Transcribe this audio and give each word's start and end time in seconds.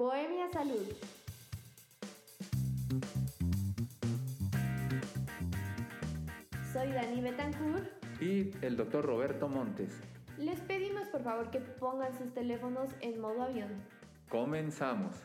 Bohemia 0.00 0.48
Salud. 0.50 0.86
Soy 6.72 6.90
Dani 6.90 7.20
Betancourt. 7.20 7.84
Y 8.18 8.50
el 8.62 8.78
doctor 8.78 9.04
Roberto 9.04 9.46
Montes. 9.50 10.00
Les 10.38 10.58
pedimos 10.60 11.06
por 11.08 11.22
favor 11.22 11.50
que 11.50 11.60
pongan 11.60 12.16
sus 12.16 12.32
teléfonos 12.32 12.88
en 13.02 13.20
modo 13.20 13.42
avión. 13.42 13.68
Comenzamos. 14.30 15.16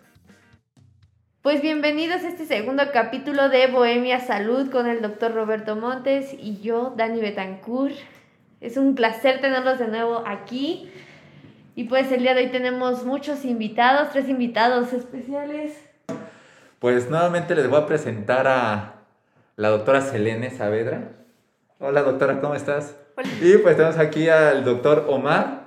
Pues 1.42 1.62
bienvenidos 1.62 2.26
a 2.26 2.28
este 2.28 2.46
segundo 2.46 2.84
capítulo 2.92 3.48
de 3.48 3.68
Bohemia 3.68 4.20
Salud 4.20 4.70
con 4.72 4.88
el 4.88 5.02
doctor 5.02 5.34
Roberto 5.34 5.78
Montes 5.78 6.34
y 6.38 6.60
yo, 6.60 6.94
Dani 6.98 7.22
Betancourt. 7.22 7.96
Es 8.60 8.76
un 8.76 8.96
placer 8.96 9.40
tenerlos 9.40 9.80
de 9.80 9.88
nuevo 9.88 10.22
aquí. 10.28 10.92
Y 11.78 11.84
pues 11.84 12.10
el 12.14 12.22
día 12.22 12.34
de 12.34 12.44
hoy 12.44 12.52
tenemos 12.52 13.04
muchos 13.04 13.44
invitados, 13.44 14.10
tres 14.14 14.30
invitados 14.30 14.94
especiales. 14.94 15.74
Pues 16.80 17.10
nuevamente 17.10 17.54
les 17.54 17.70
voy 17.70 17.82
a 17.82 17.86
presentar 17.86 18.48
a 18.48 18.94
la 19.58 19.70
doctora 19.70 20.00
Selene 20.00 20.52
Saavedra. 20.52 21.10
Hola 21.80 22.04
doctora, 22.04 22.40
¿cómo 22.40 22.56
estás? 22.56 22.96
Hola. 23.18 23.28
Y 23.42 23.58
pues 23.58 23.76
tenemos 23.76 23.98
aquí 23.98 24.30
al 24.30 24.64
doctor 24.64 25.06
Omar. 25.10 25.66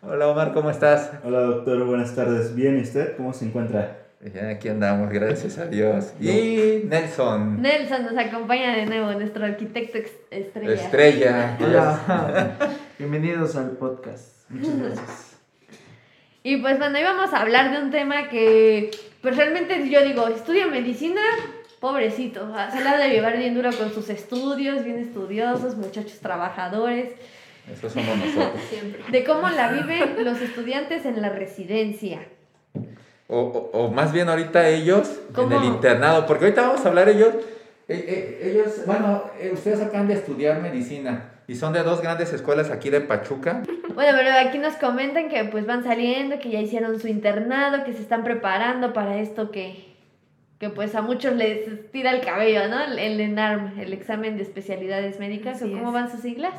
Hola 0.00 0.28
Omar, 0.28 0.54
¿cómo 0.54 0.70
estás? 0.70 1.10
Hola 1.22 1.40
doctor, 1.40 1.84
buenas 1.84 2.14
tardes. 2.16 2.54
Bien, 2.54 2.78
¿y 2.78 2.80
usted 2.80 3.14
cómo 3.14 3.34
se 3.34 3.44
encuentra? 3.44 3.98
Aquí 4.50 4.70
andamos, 4.70 5.10
gracias 5.10 5.58
a 5.58 5.66
Dios. 5.66 6.14
Y 6.18 6.84
Nelson. 6.86 7.60
Nelson 7.60 8.04
nos 8.04 8.16
acompaña 8.16 8.74
de 8.74 8.86
nuevo, 8.86 9.12
nuestro 9.12 9.44
arquitecto 9.44 9.98
estrella. 10.30 10.72
Estrella. 10.72 11.58
Hola, 11.60 12.56
bienvenidos 12.98 13.56
al 13.56 13.72
podcast. 13.72 14.48
Muchas 14.48 14.78
gracias. 14.82 15.33
Y 16.46 16.58
pues 16.58 16.78
bueno, 16.78 16.98
hoy 16.98 17.04
vamos 17.04 17.32
a 17.32 17.40
hablar 17.40 17.72
de 17.72 17.82
un 17.82 17.90
tema 17.90 18.28
que, 18.28 18.90
pues 19.22 19.34
realmente 19.34 19.88
yo 19.88 20.02
digo, 20.04 20.28
estudia 20.28 20.66
medicina, 20.66 21.22
pobrecito, 21.80 22.46
o 22.50 22.54
sea, 22.54 22.70
se 22.70 22.84
la 22.84 22.98
de 22.98 23.08
llevar 23.08 23.38
bien 23.38 23.54
duro 23.54 23.70
con 23.72 23.90
sus 23.90 24.10
estudios, 24.10 24.84
bien 24.84 24.98
estudiosos, 24.98 25.74
muchachos 25.76 26.18
trabajadores, 26.20 27.14
Eso 27.72 27.88
somos 27.88 28.14
nosotros. 28.18 28.60
de 29.10 29.24
cómo 29.24 29.48
la 29.48 29.72
viven 29.72 30.22
los 30.22 30.42
estudiantes 30.42 31.06
en 31.06 31.22
la 31.22 31.30
residencia. 31.30 32.20
O, 33.26 33.38
o- 33.40 33.70
o 33.86 33.90
más 33.90 34.12
bien 34.12 34.28
ahorita 34.28 34.68
ellos 34.68 35.18
¿Cómo? 35.34 35.46
en 35.50 35.62
el 35.62 35.64
internado, 35.64 36.26
porque 36.26 36.44
ahorita 36.44 36.60
vamos 36.68 36.84
a 36.84 36.88
hablar 36.90 37.08
ellos, 37.08 37.34
eh, 37.88 38.04
eh, 38.06 38.50
ellos, 38.52 38.84
bueno, 38.84 39.24
eh, 39.40 39.50
ustedes 39.54 39.80
acaban 39.80 40.08
de 40.08 40.14
estudiar 40.14 40.60
medicina 40.60 41.30
y 41.46 41.54
son 41.56 41.72
de 41.72 41.82
dos 41.82 42.00
grandes 42.00 42.32
escuelas 42.32 42.70
aquí 42.70 42.90
de 42.90 43.00
Pachuca. 43.00 43.62
Bueno, 43.94 44.18
pero 44.18 44.30
aquí 44.48 44.58
nos 44.58 44.74
comentan 44.74 45.28
que 45.28 45.44
pues 45.44 45.66
van 45.66 45.84
saliendo, 45.84 46.38
que 46.38 46.50
ya 46.50 46.60
hicieron 46.60 46.98
su 46.98 47.08
internado, 47.08 47.84
que 47.84 47.92
se 47.92 48.02
están 48.02 48.24
preparando 48.24 48.92
para 48.92 49.18
esto 49.18 49.50
que, 49.50 49.94
que 50.58 50.70
pues 50.70 50.94
a 50.94 51.02
muchos 51.02 51.34
les 51.36 51.90
tira 51.92 52.10
el 52.12 52.20
cabello, 52.22 52.66
¿no? 52.68 52.82
El, 52.82 52.98
el 52.98 53.20
ENARM, 53.20 53.78
el 53.78 53.92
examen 53.92 54.36
de 54.36 54.42
especialidades 54.42 55.18
médicas, 55.20 55.60
¿o 55.62 55.66
Así 55.66 55.74
cómo 55.74 55.88
es. 55.88 55.94
van 55.94 56.10
sus 56.10 56.20
siglas? 56.20 56.54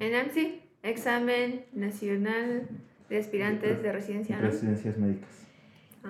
ENAMSI, 0.00 0.60
Examen 0.82 1.64
Nacional 1.72 2.68
de 3.08 3.18
Aspirantes 3.18 3.82
de 3.82 3.92
Residencia, 3.92 4.36
¿no? 4.36 4.48
Residencias 4.48 4.96
médicas. 4.96 5.28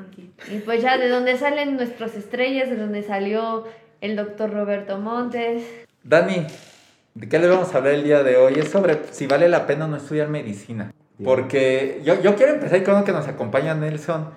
Aquí. 0.09 0.31
Y 0.53 0.59
pues 0.61 0.83
ya 0.83 0.97
de 0.99 1.09
donde 1.09 1.37
salen 1.37 1.77
nuestras 1.77 2.15
estrellas, 2.15 2.71
de 2.71 2.77
donde 2.77 3.03
salió 3.03 3.65
el 4.01 4.15
doctor 4.17 4.53
Roberto 4.53 4.99
Montes. 4.99 5.65
Dani, 6.05 6.47
¿de 7.14 7.28
qué 7.28 7.39
le 7.39 7.48
vamos 7.48 7.75
a 7.75 7.78
hablar 7.78 7.94
el 7.94 8.05
día 8.05 8.22
de 8.22 8.36
hoy? 8.36 8.55
Es 8.55 8.69
sobre 8.69 9.00
si 9.11 9.27
vale 9.27 9.48
la 9.48 9.66
pena 9.66 9.86
o 9.86 9.89
no 9.89 9.97
estudiar 9.97 10.28
medicina. 10.28 10.92
Bien. 11.19 11.28
Porque 11.28 12.00
yo, 12.05 12.20
yo 12.20 12.34
quiero 12.36 12.55
empezar 12.55 12.83
con 12.83 12.94
lo 12.94 13.05
que 13.05 13.12
nos 13.12 13.28
acompaña 13.28 13.75
Nelson. 13.75 14.30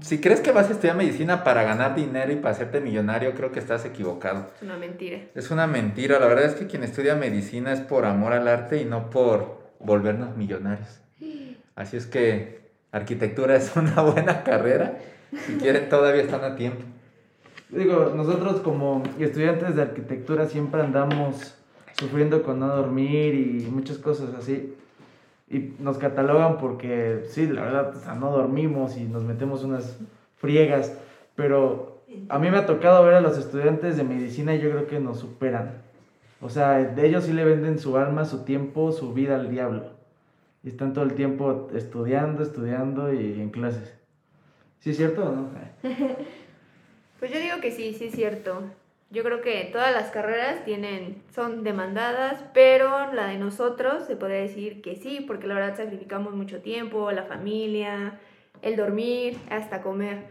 Si 0.00 0.20
crees 0.20 0.40
que 0.40 0.50
vas 0.50 0.68
a 0.68 0.72
estudiar 0.72 0.96
medicina 0.96 1.44
para 1.44 1.62
ganar 1.62 1.94
dinero 1.94 2.32
y 2.32 2.36
para 2.36 2.50
hacerte 2.50 2.80
millonario, 2.80 3.34
creo 3.34 3.52
que 3.52 3.60
estás 3.60 3.84
equivocado. 3.84 4.50
Es 4.56 4.62
una 4.62 4.76
mentira. 4.76 5.18
Es 5.34 5.50
una 5.52 5.68
mentira. 5.68 6.18
La 6.18 6.26
verdad 6.26 6.46
es 6.46 6.54
que 6.54 6.66
quien 6.66 6.82
estudia 6.82 7.14
medicina 7.14 7.72
es 7.72 7.80
por 7.80 8.04
amor 8.04 8.32
al 8.32 8.48
arte 8.48 8.80
y 8.80 8.84
no 8.84 9.10
por 9.10 9.62
volvernos 9.78 10.36
millonarios. 10.36 11.00
Así 11.76 11.96
es 11.96 12.06
que 12.06 12.72
arquitectura 12.90 13.56
es 13.56 13.74
una 13.76 14.02
buena 14.02 14.42
carrera. 14.42 14.98
Si 15.46 15.54
quieren, 15.54 15.88
todavía 15.88 16.22
están 16.22 16.44
a 16.44 16.56
tiempo. 16.56 16.82
Digo, 17.70 18.12
nosotros 18.14 18.60
como 18.60 19.02
estudiantes 19.18 19.76
de 19.76 19.82
arquitectura 19.82 20.46
siempre 20.46 20.82
andamos 20.82 21.56
sufriendo 21.98 22.42
con 22.42 22.60
no 22.60 22.68
dormir 22.68 23.34
y 23.34 23.66
muchas 23.70 23.98
cosas 23.98 24.34
así. 24.34 24.74
Y 25.48 25.74
nos 25.78 25.98
catalogan 25.98 26.58
porque, 26.58 27.24
sí, 27.28 27.46
la 27.46 27.62
verdad, 27.62 28.16
no 28.16 28.30
dormimos 28.30 28.96
y 28.96 29.04
nos 29.04 29.22
metemos 29.22 29.64
unas 29.64 29.98
friegas. 30.36 30.96
Pero 31.34 32.02
a 32.28 32.38
mí 32.38 32.50
me 32.50 32.58
ha 32.58 32.66
tocado 32.66 33.04
ver 33.04 33.14
a 33.14 33.20
los 33.20 33.38
estudiantes 33.38 33.96
de 33.96 34.04
medicina 34.04 34.54
y 34.54 34.60
yo 34.60 34.70
creo 34.70 34.86
que 34.86 35.00
nos 35.00 35.18
superan. 35.18 35.82
O 36.40 36.48
sea, 36.48 36.78
de 36.78 37.06
ellos 37.06 37.24
sí 37.24 37.32
le 37.32 37.44
venden 37.44 37.78
su 37.78 37.96
alma, 37.96 38.24
su 38.24 38.44
tiempo, 38.44 38.92
su 38.92 39.12
vida 39.12 39.36
al 39.36 39.50
diablo. 39.50 39.90
Y 40.64 40.68
están 40.68 40.92
todo 40.92 41.04
el 41.04 41.14
tiempo 41.14 41.68
estudiando, 41.74 42.42
estudiando 42.42 43.12
y 43.12 43.40
en 43.40 43.50
clases. 43.50 43.94
¿Sí 44.80 44.90
es 44.90 44.96
cierto 44.96 45.24
o 45.24 45.32
no? 45.32 45.50
Pues 47.18 47.30
yo 47.30 47.38
digo 47.38 47.60
que 47.60 47.70
sí, 47.70 47.94
sí 47.94 48.06
es 48.06 48.14
cierto. 48.14 48.64
Yo 49.12 49.22
creo 49.22 49.42
que 49.42 49.68
todas 49.70 49.92
las 49.92 50.10
carreras 50.10 50.64
tienen, 50.64 51.22
son 51.34 51.64
demandadas, 51.64 52.42
pero 52.54 53.12
la 53.12 53.26
de 53.26 53.36
nosotros 53.36 54.04
se 54.06 54.16
podría 54.16 54.38
decir 54.38 54.80
que 54.80 54.96
sí, 54.96 55.22
porque 55.26 55.46
la 55.46 55.54
verdad 55.54 55.76
sacrificamos 55.76 56.32
mucho 56.34 56.62
tiempo, 56.62 57.12
la 57.12 57.24
familia, 57.24 58.18
el 58.62 58.74
dormir, 58.76 59.36
hasta 59.50 59.82
comer. 59.82 60.24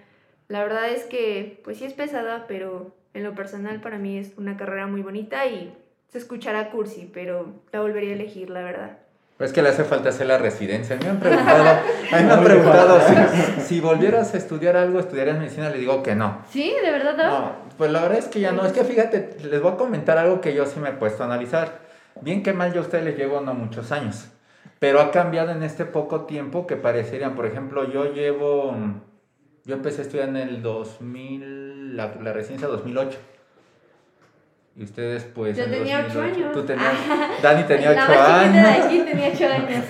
La 0.48 0.64
verdad 0.64 0.90
es 0.90 1.04
que, 1.04 1.62
pues 1.64 1.78
sí 1.78 1.86
es 1.86 1.94
pesada, 1.94 2.46
pero 2.48 2.96
en 3.14 3.24
lo 3.24 3.36
personal 3.36 3.82
para 3.82 4.00
mí 4.00 4.18
es 4.18 4.32
una 4.38 4.58
carrera 4.58 4.88
muy 4.88 5.04
bonita 5.04 5.46
y 5.46 5.72
se 6.12 6.18
escuchará 6.18 6.72
cursi, 6.72 7.08
pero 7.14 7.54
la 7.72 7.82
volvería 7.82 8.10
a 8.10 8.16
elegir, 8.16 8.50
la 8.50 8.64
verdad. 8.64 8.98
Pues 9.38 9.54
que 9.54 9.62
le 9.62 9.70
hace 9.70 9.84
falta 9.84 10.10
hacer 10.10 10.28
la 10.28 10.38
residencia. 10.38 10.96
A 10.96 11.00
mí 11.00 11.06
me 11.06 11.12
han 11.12 11.20
preguntado, 11.20 11.64
me 12.12 12.18
han 12.18 12.44
preguntado 12.44 13.00
si, 13.00 13.62
si 13.62 13.80
volvieras 13.80 14.34
a 14.34 14.38
estudiar 14.38 14.76
algo, 14.76 15.00
estudiarías 15.00 15.38
medicina, 15.38 15.70
le 15.70 15.78
digo 15.78 16.04
que 16.04 16.16
no. 16.16 16.44
¿Sí? 16.50 16.74
¿De 16.84 16.92
verdad 16.92 17.18
no? 17.18 17.28
No, 17.28 17.56
pues 17.82 17.92
la 17.92 18.04
verdad 18.04 18.20
es 18.20 18.28
que 18.28 18.40
ya 18.40 18.52
no. 18.52 18.64
Es 18.64 18.74
que 18.74 18.84
fíjate, 18.84 19.38
les 19.44 19.60
voy 19.60 19.72
a 19.72 19.76
comentar 19.76 20.16
algo 20.20 20.40
que 20.40 20.54
yo 20.54 20.68
sí 20.68 20.80
me 20.80 20.90
he 20.90 20.94
puesto 20.94 21.24
a 21.24 21.26
analizar. 21.26 21.80
Bien 22.22 22.44
que 22.44 22.54
mal 22.54 22.72
yo 22.74 22.82
a 22.82 22.84
ustedes 22.84 23.04
les 23.04 23.18
llevo 23.18 23.42
no 23.42 23.56
muchos 23.56 23.92
años, 23.92 24.28
pero 24.78 25.02
ha 25.02 25.10
cambiado 25.10 25.50
en 25.50 25.64
este 25.64 25.86
poco 25.86 26.26
tiempo 26.26 26.68
que 26.68 26.76
parecerían. 26.76 27.34
Por 27.34 27.48
ejemplo, 27.48 27.92
yo 27.92 28.14
llevo, 28.14 28.76
yo 29.66 29.74
empecé 29.74 30.02
a 30.02 30.04
estudiar 30.04 30.30
en 30.30 30.38
el 30.38 30.62
2000, 30.62 31.98
la, 31.98 32.14
la 32.22 32.34
residencia 32.34 32.68
2008. 32.68 33.18
Y 34.76 34.84
ustedes 34.84 35.24
pues... 35.24 35.58
Yo 35.58 35.64
en 35.64 35.72
tenía 35.72 36.06
ocho 36.08 36.20
2008. 36.22 36.36
años. 36.38 36.54
Tú 36.54 36.64
tenías, 36.64 36.94
Dani 37.42 37.64
tenía 37.64 37.92
La 37.94 38.04
8 38.04 38.14
más 38.14 38.44
chiquita 38.44 38.62
de 38.62 38.68
años. 38.70 38.86
aquí 38.86 39.00
tenía 39.00 39.32
8 39.34 39.46
años. 39.56 39.86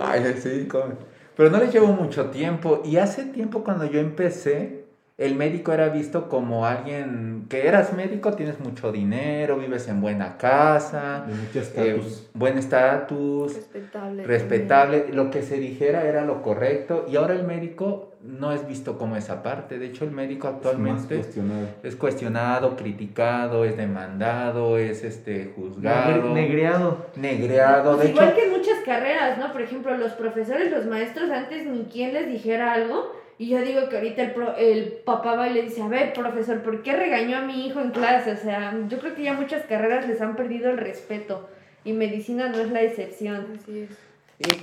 Ay, 0.00 0.34
sí, 0.40 0.68
come. 0.68 0.94
Pero 1.36 1.50
no 1.50 1.58
les 1.58 1.72
llevo 1.72 1.88
mucho 1.88 2.26
tiempo. 2.30 2.80
Y 2.84 2.98
hace 2.98 3.24
tiempo 3.24 3.64
cuando 3.64 3.86
yo 3.86 3.98
empecé, 3.98 4.86
el 5.18 5.34
médico 5.34 5.72
era 5.72 5.88
visto 5.88 6.28
como 6.28 6.64
alguien 6.64 7.46
que 7.48 7.66
eras 7.66 7.92
médico, 7.92 8.34
tienes 8.34 8.60
mucho 8.60 8.92
dinero, 8.92 9.56
vives 9.58 9.88
en 9.88 10.00
buena 10.00 10.38
casa, 10.38 11.26
eh, 11.74 12.00
buen 12.34 12.56
estatus, 12.56 13.52
Respetable. 13.52 14.22
respetable. 14.24 15.06
Lo 15.12 15.32
que 15.32 15.42
se 15.42 15.58
dijera 15.58 16.04
era 16.04 16.24
lo 16.24 16.40
correcto. 16.42 17.04
Y 17.10 17.16
ahora 17.16 17.34
el 17.34 17.42
médico 17.42 18.12
no 18.22 18.52
es 18.52 18.66
visto 18.68 18.96
como 18.96 19.16
esa 19.16 19.42
parte. 19.42 19.80
De 19.80 19.86
hecho, 19.86 20.04
el 20.04 20.12
médico 20.12 20.46
Más 20.46 20.54
actualmente 20.56 21.16
cuestionado. 21.16 21.66
es 21.82 21.96
cuestionado, 21.96 22.76
criticado, 22.76 23.64
es 23.64 23.76
demandado, 23.76 24.78
es 24.78 25.02
este 25.02 25.52
juzgado, 25.56 26.32
Negre- 26.32 26.32
Negreado. 26.32 27.06
negreado. 27.16 27.96
Pues 27.96 28.06
de 28.06 28.12
igual 28.12 28.28
hecho, 28.28 28.36
que 28.36 28.44
en 28.44 28.50
muchas 28.52 28.78
carreras, 28.84 29.36
¿no? 29.38 29.52
Por 29.52 29.62
ejemplo, 29.62 29.96
los 29.96 30.12
profesores, 30.12 30.70
los 30.70 30.86
maestros, 30.86 31.28
antes 31.30 31.66
ni 31.66 31.86
quien 31.86 32.14
les 32.14 32.28
dijera 32.28 32.72
algo. 32.72 33.17
Y 33.38 33.48
yo 33.48 33.60
digo 33.60 33.88
que 33.88 33.96
ahorita 33.96 34.22
el, 34.22 34.30
pro- 34.32 34.56
el 34.56 34.84
papá 35.04 35.36
va 35.36 35.48
y 35.48 35.52
le 35.54 35.62
dice, 35.62 35.80
a 35.82 35.88
ver, 35.88 36.12
profesor, 36.12 36.60
¿por 36.62 36.82
qué 36.82 36.96
regañó 36.96 37.36
a 37.38 37.42
mi 37.42 37.66
hijo 37.66 37.80
en 37.80 37.90
clase? 37.90 38.32
O 38.32 38.36
sea, 38.36 38.74
yo 38.88 38.98
creo 38.98 39.14
que 39.14 39.22
ya 39.22 39.34
muchas 39.34 39.64
carreras 39.66 40.08
les 40.08 40.20
han 40.20 40.34
perdido 40.34 40.70
el 40.70 40.78
respeto. 40.78 41.48
Y 41.84 41.92
medicina 41.92 42.48
no 42.48 42.58
es 42.58 42.70
la 42.72 42.82
excepción. 42.82 43.46
Así 43.62 43.80
es. 43.80 43.90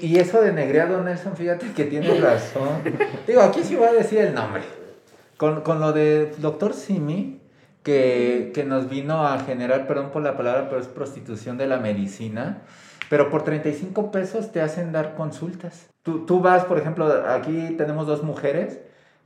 Y, 0.02 0.08
y 0.08 0.20
eso 0.20 0.42
de 0.42 0.52
negreado, 0.52 1.02
Nelson, 1.04 1.36
fíjate 1.38 1.68
que 1.74 1.86
tienes 1.86 2.20
razón. 2.22 2.82
Digo, 3.26 3.42
aquí 3.42 3.62
sí 3.64 3.76
voy 3.78 3.88
a 3.88 3.94
decir 3.94 4.20
el 4.20 4.34
nombre. 4.34 4.62
Con, 5.38 5.62
con 5.62 5.80
lo 5.80 5.94
de 5.94 6.34
doctor 6.40 6.74
Simi, 6.74 7.40
que, 7.84 8.52
que 8.54 8.64
nos 8.66 8.90
vino 8.90 9.26
a 9.26 9.40
generar, 9.40 9.88
perdón 9.88 10.12
por 10.12 10.22
la 10.22 10.36
palabra, 10.36 10.68
pero 10.70 10.82
es 10.82 10.88
prostitución 10.88 11.58
de 11.58 11.68
la 11.68 11.78
medicina. 11.78 12.62
Pero 13.10 13.30
por 13.30 13.44
35 13.44 14.12
pesos 14.12 14.52
te 14.52 14.62
hacen 14.62 14.92
dar 14.92 15.16
consultas. 15.16 15.90
Tú, 16.04 16.26
tú 16.26 16.42
vas, 16.42 16.66
por 16.66 16.78
ejemplo, 16.78 17.06
aquí 17.28 17.76
tenemos 17.78 18.08
dos 18.08 18.24
mujeres 18.24 18.80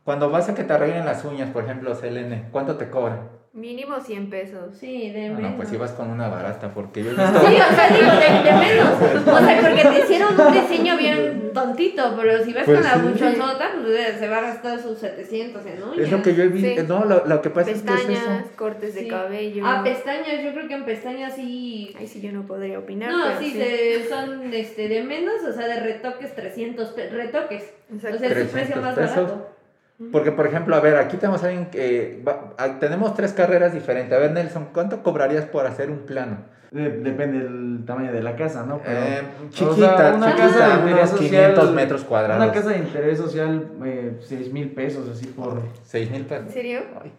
Cuando 0.03 0.31
vas 0.31 0.49
a 0.49 0.55
que 0.55 0.63
te 0.65 0.73
arreglen 0.73 1.05
las 1.05 1.25
uñas, 1.25 1.51
por 1.51 1.63
ejemplo, 1.65 1.95
Selene, 1.95 2.49
¿cuánto 2.51 2.77
te 2.77 2.89
cobran? 2.89 3.38
Mínimo 3.51 3.99
100 3.99 4.29
pesos. 4.29 4.77
Sí, 4.79 5.09
de 5.09 5.25
Ah, 5.27 5.31
menos. 5.33 5.51
no, 5.51 5.57
pues 5.57 5.73
ibas 5.73 5.91
con 5.93 6.07
una 6.11 6.29
barata, 6.29 6.71
porque 6.71 7.03
yo 7.03 7.09
he 7.09 7.15
visto... 7.15 7.39
Sí, 7.47 7.55
o 7.55 7.75
sea, 7.75 7.89
digo, 7.89 8.11
de, 8.11 8.43
de 8.43 8.55
menos. 8.55 8.93
O 9.27 9.39
sea, 9.45 9.59
porque 9.61 9.81
te 9.89 10.03
hicieron 10.03 10.39
un 10.39 10.53
diseño 10.53 10.95
bien 10.97 11.51
tontito, 11.51 12.13
pero 12.15 12.43
si 12.43 12.53
vas 12.53 12.63
Pues 12.65 12.77
con 12.79 12.87
la 12.87 12.93
sí. 12.93 12.99
buchonzota, 13.09 13.71
pues 13.81 14.17
se 14.19 14.27
va 14.27 14.37
a 14.37 14.41
gastar 14.41 14.79
sus 14.79 14.99
700 14.99 15.65
en 15.65 15.81
uñas. 15.83 15.97
Es 15.97 16.11
lo 16.11 16.21
que 16.21 16.35
yo 16.35 16.43
he 16.43 16.47
visto. 16.49 16.81
Sí. 16.81 16.87
No, 16.87 17.05
lo, 17.05 17.25
lo 17.25 17.41
que 17.41 17.49
pasa 17.49 17.71
es 17.71 17.81
que 17.81 17.91
es 17.91 17.95
Pestañas, 18.01 18.23
eso. 18.23 18.55
cortes 18.55 18.93
de 18.93 19.01
Sí. 19.01 19.07
cabello. 19.07 19.63
Ah, 19.65 19.81
pestañas, 19.83 20.43
yo 20.43 20.53
creo 20.53 20.67
que 20.67 20.73
en 20.75 20.85
pestañas 20.85 21.35
sí. 21.35 21.91
Ahí 21.97 22.05
sí 22.07 22.21
yo 22.21 22.31
no 22.31 22.45
podría 22.45 22.77
opinar. 22.77 23.11
No, 23.11 23.17
pero 23.29 23.39
sí, 23.39 23.51
se- 23.53 24.07
son 24.07 24.53
este, 24.53 24.87
de 24.87 25.03
menos, 25.03 25.41
o 25.43 25.51
sea, 25.51 25.67
de 25.67 25.79
retoques 25.79 26.35
300 26.35 26.89
pe- 26.89 27.09
retoques. 27.09 27.63
Exacto. 27.91 28.17
O 28.17 28.19
sea, 28.19 28.27
es 28.29 28.33
su 28.33 28.51
300 28.51 28.51
precio 28.51 28.75
más 28.81 28.93
pesos. 28.95 29.15
barato. 29.15 29.47
Porque, 30.11 30.31
por 30.31 30.47
ejemplo, 30.47 30.75
a 30.75 30.79
ver, 30.79 30.95
aquí 30.97 31.17
tenemos 31.17 31.43
a 31.43 31.47
alguien 31.47 31.69
que... 31.69 32.23
va- 32.25 32.79
tenemos 32.79 33.13
tres 33.15 33.33
carreras 33.33 33.73
diferentes. 33.73 34.15
A 34.17 34.19
ver, 34.19 34.31
Nelson, 34.31 34.69
¿cuánto 34.73 35.03
cobrarías 35.03 35.45
por 35.45 35.65
hacer 35.65 35.89
un 35.91 35.99
plano? 36.05 36.37
De- 36.71 36.89
depende 36.99 37.39
del 37.39 37.83
tamaño 37.85 38.13
de 38.13 38.21
la 38.23 38.35
casa, 38.37 38.63
¿no? 38.65 38.79
Pero, 38.81 38.97
Eh, 38.97 39.21
o 39.45 39.49
chiquita, 39.49 39.97
sea, 39.97 40.13
una 40.15 40.27
chiquita, 40.27 40.47
casa 40.47 40.67
de 40.67 40.73
interés 40.75 40.95
unos 40.97 41.09
social, 41.09 41.29
500 41.53 41.73
metros 41.73 42.03
cuadrados. 42.05 42.43
Una 42.43 42.53
casa 42.53 42.69
de 42.69 42.77
interés 42.77 43.17
social, 43.17 43.71
eh, 43.83 44.17
6 44.21 44.53
mil 44.53 44.71
pesos, 44.71 45.09
así 45.09 45.25
por. 45.27 45.61
6 45.83 46.11
mil 46.11 46.25
pesos. 46.25 46.45
¿En 46.45 46.51
serio? 46.53 46.79
Ay. 47.03 47.11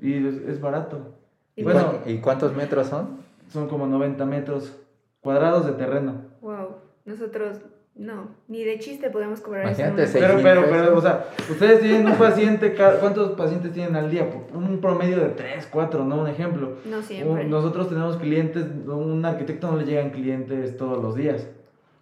Y 0.00 0.26
es, 0.26 0.34
es 0.48 0.60
barato. 0.60 1.14
¿Y, 1.54 1.62
Bueno. 1.62 1.98
¿Y 2.06 2.18
cuántos 2.18 2.56
metros 2.56 2.88
son? 2.88 3.18
Son 3.52 3.68
como 3.68 3.86
90 3.86 4.24
metros 4.24 4.74
cuadrados 5.20 5.66
de 5.66 5.72
terreno. 5.72 6.22
Wow. 6.40 6.76
Nosotros, 7.04 7.58
no. 7.96 8.28
Ni 8.48 8.64
de 8.64 8.78
chiste 8.78 9.08
podemos 9.10 9.40
cobrar 9.40 9.66
eso. 9.66 9.80
Imagínate, 9.80 10.06
seis 10.08 10.24
Pero, 10.24 10.40
pero, 10.42 10.64
pero, 10.68 10.96
o 10.96 11.00
sea, 11.00 11.26
ustedes 11.50 11.80
tienen 11.80 12.06
un 12.06 12.14
paciente, 12.14 12.74
¿cuántos 13.00 13.32
pacientes 13.32 13.72
tienen 13.72 13.94
al 13.96 14.10
día? 14.10 14.28
Un 14.52 14.80
promedio 14.80 15.20
de 15.20 15.28
3, 15.30 15.68
4, 15.70 16.04
¿no? 16.04 16.16
Un 16.22 16.28
ejemplo. 16.28 16.72
No 16.84 17.00
siempre. 17.02 17.44
Un- 17.44 17.50
Nosotros 17.50 17.88
tenemos 17.88 18.16
clientes, 18.16 18.66
un 18.86 19.24
arquitecto 19.24 19.70
no 19.70 19.76
le 19.76 19.84
llegan 19.84 20.10
clientes 20.10 20.76
todos 20.76 21.02
los 21.02 21.14
días. 21.14 21.48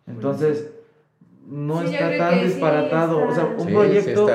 Entonces, 0.07 0.73
no 1.47 1.83
Sí, 1.83 1.95
está 1.95 2.17
tan 2.17 2.31
que 2.35 2.39
sí 2.41 2.45
disparatado. 2.47 3.21
está. 3.21 3.31
O 3.31 3.35
sea, 3.35 3.45
un 3.59 3.67
Sí, 3.69 3.75
proyecto, 3.75 4.27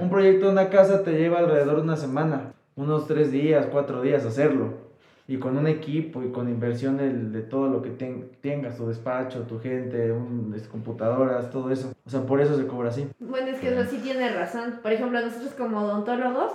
un 0.00 0.10
proyecto 0.10 0.46
de 0.46 0.52
una 0.52 0.68
casa 0.68 1.02
te 1.02 1.12
lleva 1.12 1.38
alrededor 1.38 1.76
de 1.76 1.82
una 1.82 1.96
semana, 1.96 2.52
unos 2.76 3.06
3 3.06 3.30
días, 3.32 3.66
4 3.70 4.02
días 4.02 4.24
hacerlo. 4.26 4.87
Y 5.30 5.36
con 5.36 5.58
un 5.58 5.66
equipo 5.66 6.22
y 6.22 6.32
con 6.32 6.48
inversión 6.48 6.96
de, 6.96 7.42
todo 7.42 7.68
lo 7.68 7.82
que 7.82 7.90
ten- 7.90 8.30
tengas, 8.40 8.78
tu 8.78 8.88
despacho, 8.88 9.42
tu 9.42 9.60
gente, 9.60 10.10
un, 10.10 10.56
computadoras, 10.72 11.50
todo 11.50 11.70
eso. 11.70 11.92
O 12.06 12.10
sea, 12.10 12.22
por 12.22 12.40
eso 12.40 12.56
se 12.56 12.66
cobra 12.66 12.88
así. 12.88 13.06
Bueno, 13.20 13.48
es 13.48 13.60
que 13.60 13.68
eso 13.68 13.84
sí 13.90 13.98
tiene 13.98 14.32
razón. 14.32 14.80
Por 14.82 14.90
ejemplo, 14.90 15.20
nosotros 15.20 15.52
como 15.52 15.80
odontólogos, 15.82 16.52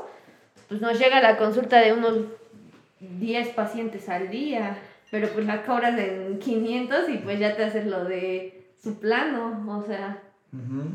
pues 0.68 0.82
nos 0.82 0.98
llega 0.98 1.22
la 1.22 1.38
consulta 1.38 1.80
de 1.82 1.94
unos 1.94 2.18
10 3.00 3.50
pacientes 3.50 4.10
al 4.10 4.32
día, 4.32 4.76
pero 5.12 5.28
pues 5.28 5.46
la 5.46 5.64
cobras 5.64 5.96
en 6.00 6.40
500 6.40 7.10
y 7.10 7.18
pues 7.20 7.40
ya 7.40 7.56
te 7.56 7.66
haces 7.66 7.86
lo 7.86 8.06
de 8.06 8.66
su 8.82 9.00
plano, 9.00 9.64
o 9.68 9.84
sea, 9.84 10.18
Ujú. 10.52 10.90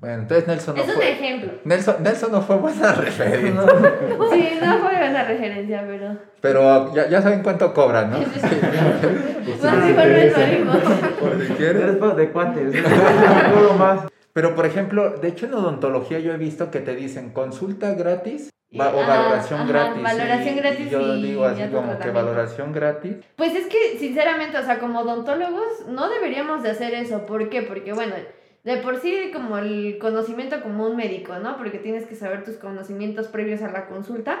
Bueno, 0.00 0.22
entonces 0.22 0.46
Nelson 0.48 0.76
no 0.76 0.82
es 0.82 0.88
un 0.88 0.94
fue... 0.94 1.12
ejemplo. 1.12 1.52
Nelson, 1.64 1.96
Nelson 2.02 2.32
no 2.32 2.40
fue 2.40 2.56
buena 2.56 2.92
referencia. 2.94 3.50
Sí, 3.50 4.58
no 4.62 4.78
fue 4.78 4.96
buena 4.98 5.24
referencia, 5.24 5.84
pero... 5.86 6.16
Pero 6.40 6.94
ya, 6.94 7.08
ya 7.08 7.20
saben 7.20 7.42
cuánto 7.42 7.74
cobran, 7.74 8.10
¿no? 8.10 8.18
Más 8.20 8.26
sí 9.86 9.94
Por 11.20 11.40
si 11.46 11.52
quieren. 11.54 11.82
Eres 11.82 11.96
pa- 11.96 12.14
de 12.14 12.30
cuates, 12.30 12.74
¿no? 12.74 12.88
No 13.62 13.74
más. 13.74 14.00
Pero, 14.32 14.54
por 14.54 14.64
ejemplo, 14.64 15.10
de 15.18 15.28
hecho 15.28 15.46
en 15.46 15.54
odontología 15.54 16.18
yo 16.20 16.32
he 16.32 16.36
visto 16.38 16.70
que 16.70 16.80
te 16.80 16.94
dicen 16.94 17.30
consulta 17.30 17.92
gratis 17.94 18.50
va- 18.78 18.94
o 18.94 19.00
Ajá, 19.00 19.08
valoración 19.18 19.60
ajá, 19.60 19.68
gratis. 19.68 20.02
valoración 20.02 20.54
y- 20.54 20.58
gratis 20.60 20.86
Y 20.86 20.90
yo 20.90 21.14
y 21.16 21.22
digo 21.22 21.44
así 21.44 21.62
como 21.64 21.98
que 21.98 22.10
valoración 22.10 22.72
gratis. 22.72 23.16
Pues 23.36 23.54
es 23.54 23.66
que, 23.66 23.98
sinceramente, 23.98 24.56
o 24.56 24.62
sea, 24.62 24.78
como 24.78 25.00
odontólogos, 25.00 25.86
no 25.88 26.08
deberíamos 26.08 26.62
de 26.62 26.70
hacer 26.70 26.94
eso. 26.94 27.26
¿Por 27.26 27.48
qué? 27.50 27.62
Porque, 27.62 27.92
bueno, 27.92 28.14
de 28.64 28.76
por 28.78 28.98
sí 29.00 29.30
como 29.32 29.58
el 29.58 29.98
conocimiento 29.98 30.62
como 30.62 30.86
un 30.86 30.96
médico, 30.96 31.38
¿no? 31.38 31.56
Porque 31.56 31.78
tienes 31.78 32.06
que 32.06 32.14
saber 32.14 32.44
tus 32.44 32.56
conocimientos 32.56 33.28
previos 33.28 33.62
a 33.62 33.70
la 33.70 33.86
consulta. 33.86 34.38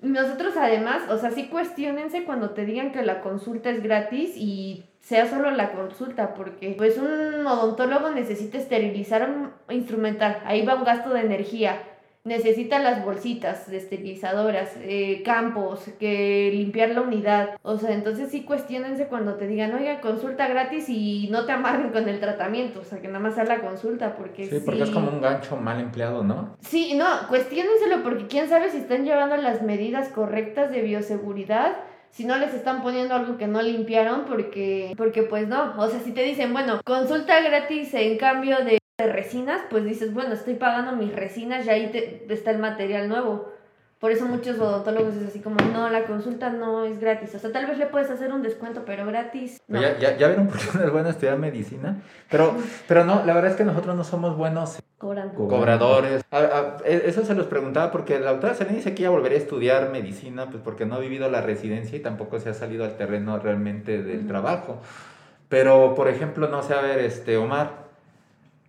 Nosotros 0.00 0.54
además, 0.56 1.08
o 1.08 1.18
sea, 1.18 1.30
sí 1.30 1.48
cuestionense 1.48 2.24
cuando 2.24 2.50
te 2.50 2.66
digan 2.66 2.92
que 2.92 3.02
la 3.02 3.20
consulta 3.20 3.70
es 3.70 3.82
gratis 3.82 4.36
y 4.36 4.84
sea 5.00 5.28
solo 5.28 5.50
la 5.50 5.72
consulta, 5.72 6.34
porque 6.34 6.74
pues 6.76 6.98
un 6.98 7.46
odontólogo 7.46 8.10
necesita 8.10 8.58
esterilizar 8.58 9.28
un 9.28 9.52
instrumental, 9.74 10.42
ahí 10.44 10.64
va 10.64 10.74
un 10.74 10.84
gasto 10.84 11.10
de 11.10 11.20
energía, 11.20 11.82
necesita 12.24 12.78
las 12.78 13.04
bolsitas 13.04 13.70
de 13.70 13.76
esterilizadoras, 13.76 14.72
eh, 14.80 15.22
campos, 15.24 15.84
que 15.98 16.50
limpiar 16.52 16.90
la 16.90 17.02
unidad. 17.02 17.58
O 17.62 17.76
sea, 17.76 17.92
entonces 17.92 18.30
sí 18.30 18.44
cuestionense 18.44 19.06
cuando 19.06 19.34
te 19.34 19.46
digan, 19.46 19.74
oiga, 19.74 20.00
consulta 20.00 20.48
gratis 20.48 20.88
y 20.88 21.28
no 21.30 21.44
te 21.44 21.52
amarren 21.52 21.90
con 21.90 22.08
el 22.08 22.20
tratamiento. 22.20 22.80
O 22.80 22.84
sea, 22.84 23.00
que 23.00 23.08
nada 23.08 23.20
más 23.20 23.34
sea 23.34 23.44
la 23.44 23.60
consulta, 23.60 24.16
porque 24.16 24.46
Sí, 24.46 24.62
porque 24.64 24.84
es 24.84 24.90
como 24.90 25.10
un 25.10 25.20
gancho 25.20 25.56
mal 25.56 25.80
empleado, 25.80 26.24
¿no? 26.24 26.56
Sí, 26.60 26.94
no, 26.94 27.06
cuestiónenselo 27.28 28.02
porque 28.02 28.26
quién 28.26 28.48
sabe 28.48 28.70
si 28.70 28.78
están 28.78 29.04
llevando 29.04 29.36
las 29.36 29.62
medidas 29.62 30.08
correctas 30.08 30.70
de 30.70 30.80
bioseguridad, 30.80 31.76
si 32.10 32.24
no 32.24 32.38
les 32.38 32.54
están 32.54 32.82
poniendo 32.82 33.14
algo 33.14 33.36
que 33.36 33.48
no 33.48 33.60
limpiaron, 33.60 34.24
porque, 34.24 34.94
porque 34.96 35.24
pues 35.24 35.48
no, 35.48 35.74
o 35.76 35.88
sea, 35.88 36.00
si 36.00 36.12
te 36.12 36.22
dicen, 36.22 36.52
bueno, 36.52 36.80
consulta 36.84 37.40
gratis 37.40 37.92
en 37.94 38.16
cambio 38.18 38.64
de, 38.64 38.78
de 39.06 39.12
resinas, 39.12 39.60
pues 39.70 39.84
dices, 39.84 40.12
bueno, 40.12 40.34
estoy 40.34 40.54
pagando 40.54 40.92
mis 40.92 41.14
resinas 41.14 41.66
y 41.66 41.70
ahí 41.70 41.90
te, 41.90 42.26
está 42.32 42.50
el 42.50 42.58
material 42.58 43.08
nuevo. 43.08 43.52
Por 44.00 44.10
eso 44.10 44.26
muchos 44.26 44.58
odontólogos 44.58 45.14
es 45.14 45.28
así 45.28 45.38
como, 45.40 45.56
no, 45.72 45.88
la 45.88 46.04
consulta 46.04 46.50
no 46.50 46.84
es 46.84 47.00
gratis. 47.00 47.34
O 47.34 47.38
sea, 47.38 47.52
tal 47.52 47.64
vez 47.66 47.78
le 47.78 47.86
puedes 47.86 48.10
hacer 48.10 48.32
un 48.32 48.42
descuento, 48.42 48.82
pero 48.84 49.06
gratis. 49.06 49.62
No. 49.66 49.80
Ya, 49.80 49.96
ya, 49.98 50.16
ya 50.18 50.26
vieron 50.28 50.48
por 50.48 50.58
qué 50.58 50.66
no 50.78 50.84
es 50.84 50.90
bueno 50.92 51.08
estudiar 51.08 51.38
medicina. 51.38 52.02
Pero, 52.30 52.54
pero 52.86 53.04
no, 53.04 53.24
la 53.24 53.32
verdad 53.32 53.52
es 53.52 53.56
que 53.56 53.64
nosotros 53.64 53.96
no 53.96 54.04
somos 54.04 54.36
buenos 54.36 54.78
cobradores. 55.36 56.22
A- 56.30 56.38
a- 56.38 56.76
e- 56.84 57.04
eso 57.06 57.24
se 57.24 57.34
los 57.34 57.46
preguntaba 57.46 57.90
porque 57.90 58.18
la 58.20 58.32
doctora 58.32 58.52
Selene 58.54 58.76
dice 58.76 58.94
que 58.94 59.02
ella 59.04 59.10
volvería 59.10 59.38
a 59.38 59.40
estudiar 59.40 59.88
medicina, 59.90 60.50
pues 60.50 60.62
porque 60.62 60.84
no 60.84 60.96
ha 60.96 60.98
vivido 60.98 61.30
la 61.30 61.40
residencia 61.40 61.96
y 61.96 62.00
tampoco 62.02 62.38
se 62.40 62.50
ha 62.50 62.54
salido 62.54 62.84
al 62.84 62.96
terreno 62.98 63.38
realmente 63.38 64.02
del 64.02 64.26
trabajo. 64.26 64.80
Pero, 65.48 65.94
por 65.94 66.08
ejemplo, 66.08 66.48
no 66.48 66.62
sé, 66.62 66.74
a 66.74 66.80
ver, 66.82 66.98
este, 67.00 67.36
Omar, 67.38 67.83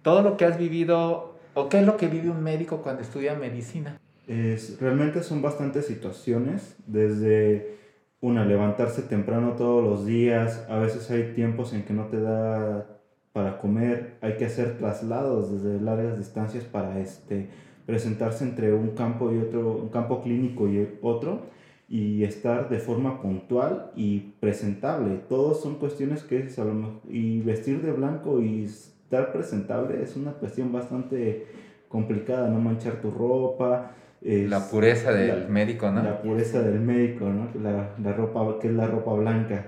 todo 0.06 0.22
lo 0.22 0.38
que 0.38 0.46
has 0.46 0.60
vivido, 0.60 1.34
o 1.56 1.68
qué 1.68 1.80
es 1.80 1.86
lo 1.86 1.98
que 1.98 2.08
vive 2.08 2.30
un 2.30 2.44
médico 2.44 2.84
cuando 2.84 3.02
estudia 3.02 3.34
medicina. 3.34 4.00
Es, 4.28 4.80
realmente 4.80 5.24
son 5.24 5.42
bastantes 5.42 5.88
situaciones, 5.88 6.76
desde 6.86 7.80
una, 8.22 8.46
levantarse 8.46 9.02
temprano 9.02 9.54
todos 9.54 9.84
los 9.84 10.06
días, 10.06 10.64
a 10.70 10.78
veces 10.78 11.10
hay 11.10 11.34
tiempos 11.34 11.74
en 11.74 11.86
que 11.86 11.94
no 11.94 12.06
te 12.06 12.22
da 12.22 12.86
para 13.34 13.58
comer, 13.58 14.20
hay 14.22 14.38
que 14.38 14.46
hacer 14.46 14.78
traslados 14.78 15.52
desde 15.52 15.82
largas 15.82 16.20
distancias 16.20 16.66
para 16.66 17.00
este, 17.00 17.50
presentarse 17.88 18.44
entre 18.44 18.76
un 18.76 18.90
campo 18.90 19.34
y 19.34 19.40
otro, 19.40 19.72
un 19.72 19.90
campo 19.90 20.22
clínico 20.22 20.70
y 20.70 20.88
otro, 21.02 21.48
y 21.90 22.24
estar 22.24 22.70
de 22.70 22.78
forma 22.78 23.24
puntual 23.24 23.92
y 23.96 24.20
presentable. 24.40 25.22
Todos 25.28 25.64
son 25.64 25.76
cuestiones 25.76 26.22
que 26.22 26.42
es 26.42 26.60
a 26.60 26.66
lo 26.66 26.76
mejor- 26.76 27.02
y 27.10 27.42
vestir 27.42 27.82
de 27.82 27.92
blanco 27.92 28.40
y 28.40 28.68
estar 29.06 29.32
presentable 29.32 30.02
es 30.02 30.16
una 30.16 30.32
cuestión 30.34 30.72
bastante 30.74 31.46
complicada, 31.88 32.50
no 32.50 32.60
manchar 32.60 33.02
tu 33.02 33.12
ropa. 33.12 33.92
es- 34.22 34.50
La 34.50 34.68
pureza 34.68 35.12
del 35.14 35.42
la- 35.44 35.48
médico, 35.48 35.92
¿no? 35.92 36.02
la 36.04 36.22
pureza 36.22 36.62
del 36.64 36.80
médico, 36.80 37.26
¿no? 37.30 37.48
La, 37.62 37.92
la 38.02 38.14
ropa, 38.14 38.58
que 38.60 38.68
es 38.70 38.74
la 38.74 38.88
ropa 38.88 39.14
blanca. 39.14 39.68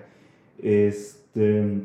Este, 0.61 1.81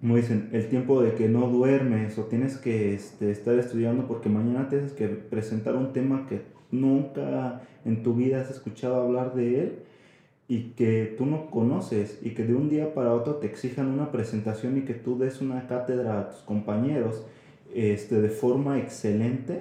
como 0.00 0.16
dicen, 0.16 0.48
el 0.52 0.68
tiempo 0.68 1.02
de 1.02 1.12
que 1.12 1.28
no 1.28 1.48
duermes 1.48 2.16
o 2.18 2.22
tienes 2.24 2.56
que 2.56 2.94
este, 2.94 3.30
estar 3.30 3.58
estudiando 3.58 4.06
porque 4.06 4.30
mañana 4.30 4.68
tienes 4.70 4.92
que 4.92 5.08
presentar 5.08 5.76
un 5.76 5.92
tema 5.92 6.26
que 6.28 6.40
nunca 6.70 7.60
en 7.84 8.02
tu 8.02 8.14
vida 8.14 8.40
has 8.40 8.50
escuchado 8.50 9.02
hablar 9.02 9.34
de 9.34 9.60
él 9.60 9.78
y 10.48 10.70
que 10.70 11.14
tú 11.18 11.26
no 11.26 11.50
conoces 11.50 12.18
y 12.22 12.30
que 12.30 12.44
de 12.44 12.54
un 12.54 12.70
día 12.70 12.94
para 12.94 13.12
otro 13.12 13.34
te 13.36 13.46
exijan 13.46 13.88
una 13.88 14.10
presentación 14.10 14.78
y 14.78 14.82
que 14.82 14.94
tú 14.94 15.18
des 15.18 15.40
una 15.42 15.66
cátedra 15.66 16.20
a 16.20 16.30
tus 16.30 16.40
compañeros 16.40 17.26
este, 17.74 18.20
de 18.20 18.30
forma 18.30 18.78
excelente, 18.78 19.60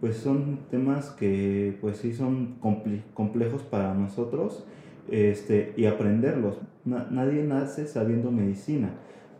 pues 0.00 0.16
son 0.16 0.60
temas 0.70 1.10
que 1.10 1.76
pues 1.80 1.98
sí 1.98 2.12
son 2.14 2.54
complejos 3.14 3.62
para 3.62 3.94
nosotros 3.94 4.64
este, 5.10 5.72
y 5.76 5.86
aprenderlos. 5.86 6.58
Na- 6.84 7.08
nadie 7.10 7.42
nace 7.42 7.86
sabiendo 7.88 8.30
medicina, 8.30 8.90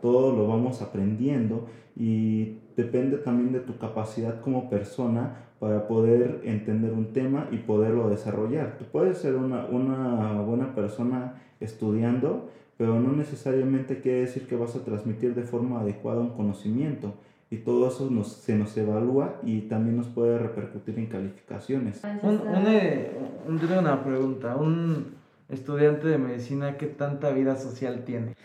todo 0.01 0.35
lo 0.35 0.47
vamos 0.47 0.81
aprendiendo 0.81 1.67
y 1.95 2.57
depende 2.77 3.17
también 3.17 3.51
de 3.51 3.59
tu 3.59 3.77
capacidad 3.77 4.39
como 4.41 4.69
persona 4.69 5.45
para 5.59 5.87
poder 5.87 6.41
entender 6.45 6.93
un 6.93 7.07
tema 7.11 7.47
y 7.51 7.57
poderlo 7.57 8.09
desarrollar. 8.09 8.77
Tú 8.77 8.85
puedes 8.91 9.17
ser 9.17 9.35
una, 9.35 9.65
una 9.65 10.39
buena 10.41 10.73
persona 10.73 11.33
estudiando, 11.59 12.49
pero 12.77 12.99
no 12.99 13.11
necesariamente 13.11 13.99
quiere 13.99 14.21
decir 14.21 14.47
que 14.47 14.55
vas 14.55 14.75
a 14.75 14.83
transmitir 14.85 15.35
de 15.35 15.43
forma 15.43 15.81
adecuada 15.81 16.21
un 16.21 16.29
conocimiento. 16.29 17.13
y 17.51 17.57
todo 17.57 17.87
eso 17.87 18.09
nos, 18.11 18.27
se 18.27 18.55
nos 18.55 18.77
evalúa 18.77 19.37
y 19.43 19.61
también 19.61 19.97
nos 19.97 20.07
puede 20.07 20.37
repercutir 20.37 20.99
en 20.99 21.07
calificaciones. 21.07 21.99
Un, 22.21 22.29
un, 22.41 22.67
eh, 22.67 23.11
un- 23.47 23.57
tengo 23.57 23.79
una 23.79 24.03
pregunta. 24.03 24.55
Un 24.55 25.18
estudiante 25.49 26.07
de 26.07 26.17
medicina, 26.17 26.77
¿qué 26.77 26.87
tanta 26.87 27.31
vida 27.31 27.55
social 27.55 28.03
tiene? 28.05 28.35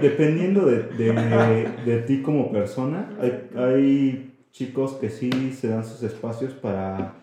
Dependiendo 0.00 0.66
de, 0.66 0.82
de, 0.82 1.68
de 1.84 1.98
ti 2.02 2.22
como 2.22 2.50
persona, 2.52 3.10
hay, 3.20 3.48
hay 3.56 4.34
chicos 4.52 4.92
que 4.94 5.10
sí 5.10 5.30
se 5.52 5.68
dan 5.68 5.84
sus 5.84 6.02
espacios 6.02 6.52
para, 6.54 7.14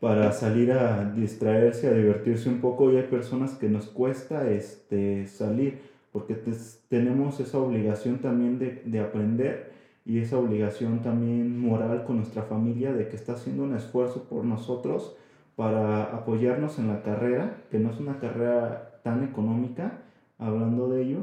para 0.00 0.32
salir 0.32 0.72
a 0.72 1.04
distraerse, 1.14 1.88
a 1.88 1.92
divertirse 1.92 2.48
un 2.48 2.60
poco 2.60 2.92
y 2.92 2.96
hay 2.96 3.04
personas 3.04 3.52
que 3.52 3.68
nos 3.68 3.86
cuesta 3.86 4.50
este, 4.50 5.26
salir 5.26 5.80
porque 6.12 6.34
te- 6.34 6.52
tenemos 6.88 7.40
esa 7.40 7.58
obligación 7.58 8.18
también 8.18 8.58
de, 8.58 8.82
de 8.84 9.00
aprender 9.00 9.72
y 10.04 10.18
esa 10.18 10.38
obligación 10.38 11.00
también 11.02 11.58
moral 11.58 12.04
con 12.04 12.16
nuestra 12.16 12.42
familia 12.42 12.92
de 12.92 13.08
que 13.08 13.16
está 13.16 13.32
haciendo 13.32 13.64
un 13.64 13.74
esfuerzo 13.74 14.24
por 14.24 14.44
nosotros 14.44 15.16
para 15.56 16.04
apoyarnos 16.04 16.78
en 16.78 16.88
la 16.88 17.02
carrera, 17.02 17.56
que 17.70 17.78
no 17.78 17.90
es 17.90 17.98
una 18.00 18.18
carrera 18.18 18.90
tan 19.02 19.22
económica, 19.24 19.98
hablando 20.38 20.88
de 20.88 21.02
ello, 21.02 21.18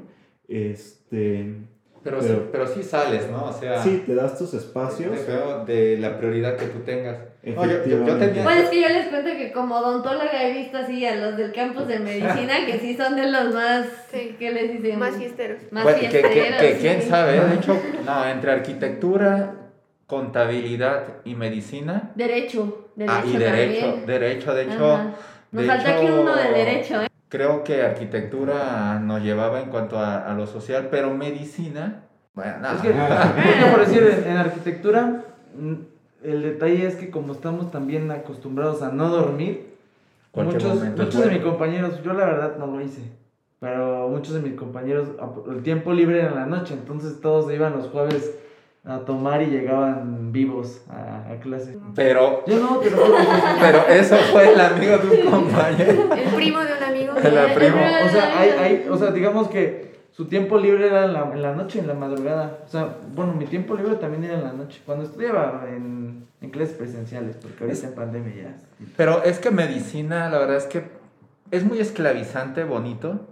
este, 0.48 1.56
Pero, 2.02 2.22
sí, 2.22 2.28
Pero- 2.30 2.52
pero 2.52 2.66
sí 2.68 2.82
sales, 2.82 3.30
¿no? 3.30 3.46
O 3.48 3.52
sea, 3.52 3.84
sí, 3.84 4.04
te 4.06 4.16
das 4.16 4.38
tus 4.38 4.54
espacios. 4.54 5.12
de 5.68 5.98
la 6.00 6.18
prioridad 6.18 6.56
que 6.56 6.68
tú 6.68 6.80
tengas. 6.80 7.18
No, 7.44 7.66
yo, 7.66 7.86
yo- 7.86 8.06
yo 8.06 8.16
tenía... 8.18 8.44
Bueno, 8.44 8.62
es 8.62 8.70
que 8.70 8.82
yo 8.82 8.88
les 8.88 9.08
cuento 9.08 9.30
que 9.32 9.52
como 9.52 9.76
odontóloga 9.78 10.44
he 10.44 10.54
visto 10.58 10.78
así 10.78 11.06
a 11.06 11.16
los 11.18 11.36
del 11.38 11.52
campus 11.52 11.88
de 11.90 12.00
medicina 12.00 12.66
que 12.66 12.80
sí 12.80 12.96
son 12.96 13.16
de 13.18 13.30
los 13.30 13.54
más, 13.54 13.86
Sí. 14.12 14.36
¿qué 14.40 14.52
les 14.52 14.72
dicen? 14.82 14.98
Más 14.98 15.16
fiesteros. 15.18 15.60
Más 15.72 15.84
Bueno, 15.84 16.00
que, 16.00 16.08
que- 16.10 16.20
fiesteros, 16.24 16.62
que 16.62 16.74
sí. 16.76 16.80
quién 16.80 17.02
sabe, 17.02 17.34
de 17.40 17.56
hecho, 17.56 17.78
no, 18.06 18.26
entre 18.30 18.52
arquitectura, 18.52 19.56
contabilidad 20.10 21.04
y 21.24 21.36
medicina. 21.36 22.12
Derecho, 22.16 22.90
derecho 22.96 23.16
ah, 23.16 23.24
y 23.28 23.38
derecho, 23.38 23.86
también. 23.86 24.06
derecho, 24.08 24.54
de 24.56 24.64
hecho. 24.64 24.94
Ajá. 24.94 25.14
Nos 25.52 25.62
de 25.62 25.68
falta 25.70 25.96
aquí 25.96 26.06
hecho, 26.08 26.22
uno 26.22 26.36
de 26.36 26.50
derecho, 26.50 27.04
¿eh? 27.04 27.08
Creo 27.30 27.64
que 27.64 27.84
arquitectura 27.84 29.00
nos 29.00 29.22
llevaba 29.22 29.62
en 29.62 29.70
cuanto 29.70 30.00
a, 30.00 30.28
a 30.28 30.34
lo 30.34 30.48
social, 30.48 30.88
pero 30.90 31.14
medicina, 31.14 32.06
bueno, 32.34 32.58
nada. 32.58 32.74
Es 32.76 32.82
que, 32.82 33.62
yo 33.62 33.72
por 33.72 33.86
decir, 33.86 34.24
en, 34.26 34.32
en 34.32 34.38
arquitectura, 34.38 35.26
el 36.24 36.42
detalle 36.42 36.88
es 36.88 36.96
que 36.96 37.12
como 37.12 37.34
estamos 37.34 37.70
también 37.70 38.10
acostumbrados 38.10 38.82
a 38.82 38.90
no 38.90 39.10
dormir, 39.10 39.76
Cualquier 40.32 40.64
muchos, 40.64 40.84
muchos 40.98 41.24
de 41.24 41.32
mis 41.32 41.44
compañeros, 41.44 42.02
yo 42.04 42.14
la 42.14 42.26
verdad 42.26 42.58
no 42.58 42.66
lo 42.66 42.82
hice, 42.82 43.02
pero 43.60 44.10
muchos 44.10 44.34
de 44.34 44.42
mis 44.42 44.54
compañeros, 44.54 45.10
el 45.52 45.62
tiempo 45.62 45.94
libre 45.94 46.20
era 46.20 46.30
en 46.30 46.36
la 46.36 46.46
noche, 46.48 46.74
entonces 46.74 47.22
todos 47.22 47.46
se 47.46 47.54
iban 47.54 47.74
los 47.74 47.90
jueves 47.90 48.40
a 48.86 49.00
tomar 49.00 49.42
y 49.42 49.48
llegaban 49.48 50.32
vivos 50.32 50.82
a, 50.90 51.32
a 51.32 51.40
clase. 51.40 51.78
Pero, 51.96 52.44
Yo 52.48 52.60
no, 52.60 52.68
juro. 52.76 52.98
pero 53.60 53.86
eso 53.88 54.16
fue 54.32 54.54
el 54.54 54.60
amigo 54.60 54.98
de 54.98 55.22
un 55.22 55.30
compañero. 55.32 56.14
El 56.16 56.30
primo 56.36 56.60
de 56.60 56.74
un 56.74 56.84
amigo. 56.84 57.14
La 57.16 57.54
prima. 57.54 57.82
O 58.06 58.10
sea, 58.10 58.40
hay, 58.40 58.50
hay, 58.52 58.88
o 58.90 58.98
sea, 58.98 59.12
digamos 59.12 59.48
que 59.50 59.90
su 60.12 60.26
tiempo 60.26 60.58
libre 60.58 60.88
era 60.88 61.06
en 61.06 61.14
la, 61.14 61.30
en 61.32 61.42
la 61.42 61.54
noche, 61.56 61.80
en 61.80 61.88
la 61.88 61.94
madrugada. 61.94 62.60
O 62.66 62.70
sea, 62.70 62.96
bueno, 63.14 63.34
mi 63.34 63.46
tiempo 63.46 63.76
libre 63.76 63.96
también 63.96 64.24
era 64.24 64.36
en 64.36 64.44
la 64.44 64.54
noche. 64.54 64.82
Cuando 64.86 65.06
estudiaba 65.06 65.66
en, 65.70 66.26
en 66.42 66.50
clases 66.50 66.76
presenciales, 66.76 67.36
porque 67.36 67.64
ahorita 67.66 67.88
en 67.88 67.96
pandemia 67.96 68.36
ya. 68.36 68.58
Pero 68.98 69.24
es 69.24 69.40
que 69.40 69.52
medicina, 69.52 70.30
la 70.30 70.40
verdad 70.40 70.58
es 70.58 70.66
que 70.66 70.84
es 71.52 71.64
muy 71.66 71.80
esclavizante, 71.80 72.64
bonito, 72.64 73.28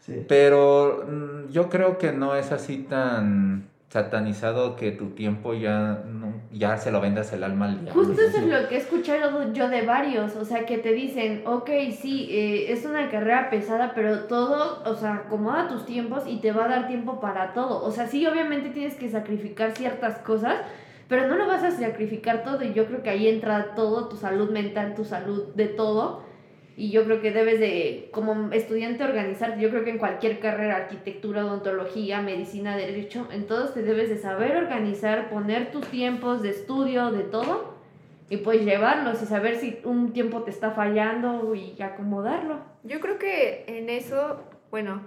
Sí. 0.00 0.24
pero 0.28 1.06
mm, 1.08 1.50
yo 1.50 1.70
creo 1.70 1.96
que 1.96 2.12
no 2.12 2.36
es 2.36 2.52
así 2.52 2.78
tan 2.78 3.68
satanizado 3.98 4.74
que 4.74 4.90
tu 4.90 5.10
tiempo 5.10 5.54
ya, 5.54 6.02
no- 6.04 6.34
ya 6.50 6.76
se 6.78 6.90
lo 6.90 7.00
vendas 7.00 7.32
el 7.32 7.44
alma 7.44 7.66
al 7.66 7.80
diablo. 7.84 8.02
Justo 8.02 8.20
eso 8.20 8.38
es 8.38 8.46
lo 8.62 8.68
que 8.68 8.74
he 8.74 8.78
escuchado 8.78 9.52
yo 9.52 9.68
de 9.68 9.82
varios, 9.82 10.34
o 10.34 10.44
sea, 10.44 10.66
que 10.66 10.78
te 10.78 10.92
dicen, 10.92 11.42
ok, 11.46 11.70
sí, 11.96 12.26
eh, 12.28 12.72
es 12.72 12.84
una 12.84 13.08
carrera 13.08 13.50
pesada, 13.50 13.92
pero 13.94 14.24
todo, 14.24 14.82
o 14.84 14.96
sea, 14.96 15.14
acomoda 15.26 15.68
tus 15.68 15.86
tiempos 15.86 16.24
y 16.26 16.38
te 16.38 16.50
va 16.50 16.64
a 16.64 16.68
dar 16.68 16.88
tiempo 16.88 17.20
para 17.20 17.52
todo. 17.52 17.84
O 17.84 17.92
sea, 17.92 18.08
sí, 18.08 18.26
obviamente 18.26 18.70
tienes 18.70 18.94
que 18.94 19.08
sacrificar 19.08 19.70
ciertas 19.76 20.18
cosas, 20.18 20.56
pero 21.08 21.28
no 21.28 21.36
lo 21.36 21.46
vas 21.46 21.62
a 21.62 21.70
sacrificar 21.70 22.42
todo 22.42 22.64
y 22.64 22.72
yo 22.72 22.86
creo 22.86 23.00
que 23.04 23.10
ahí 23.10 23.28
entra 23.28 23.76
todo, 23.76 24.08
tu 24.08 24.16
salud 24.16 24.50
mental, 24.50 24.94
tu 24.96 25.04
salud 25.04 25.54
de 25.54 25.66
todo. 25.68 26.24
Y 26.76 26.90
yo 26.90 27.04
creo 27.04 27.20
que 27.20 27.30
debes 27.30 27.60
de, 27.60 28.08
como 28.10 28.52
estudiante, 28.52 29.04
organizarte. 29.04 29.60
Yo 29.60 29.70
creo 29.70 29.84
que 29.84 29.90
en 29.90 29.98
cualquier 29.98 30.40
carrera, 30.40 30.76
arquitectura, 30.76 31.46
odontología, 31.46 32.20
medicina, 32.20 32.76
derecho, 32.76 33.28
en 33.30 33.46
todos 33.46 33.74
te 33.74 33.82
debes 33.82 34.08
de 34.08 34.18
saber 34.18 34.56
organizar, 34.56 35.30
poner 35.30 35.70
tus 35.70 35.86
tiempos 35.86 36.42
de 36.42 36.50
estudio, 36.50 37.12
de 37.12 37.22
todo, 37.22 37.74
y 38.28 38.38
pues 38.38 38.64
llevarlos 38.64 39.22
y 39.22 39.26
saber 39.26 39.56
si 39.56 39.78
un 39.84 40.12
tiempo 40.12 40.42
te 40.42 40.50
está 40.50 40.72
fallando 40.72 41.54
y 41.54 41.80
acomodarlo. 41.80 42.58
Yo 42.82 42.98
creo 43.00 43.18
que 43.18 43.64
en 43.68 43.88
eso, 43.90 44.40
bueno, 44.70 45.02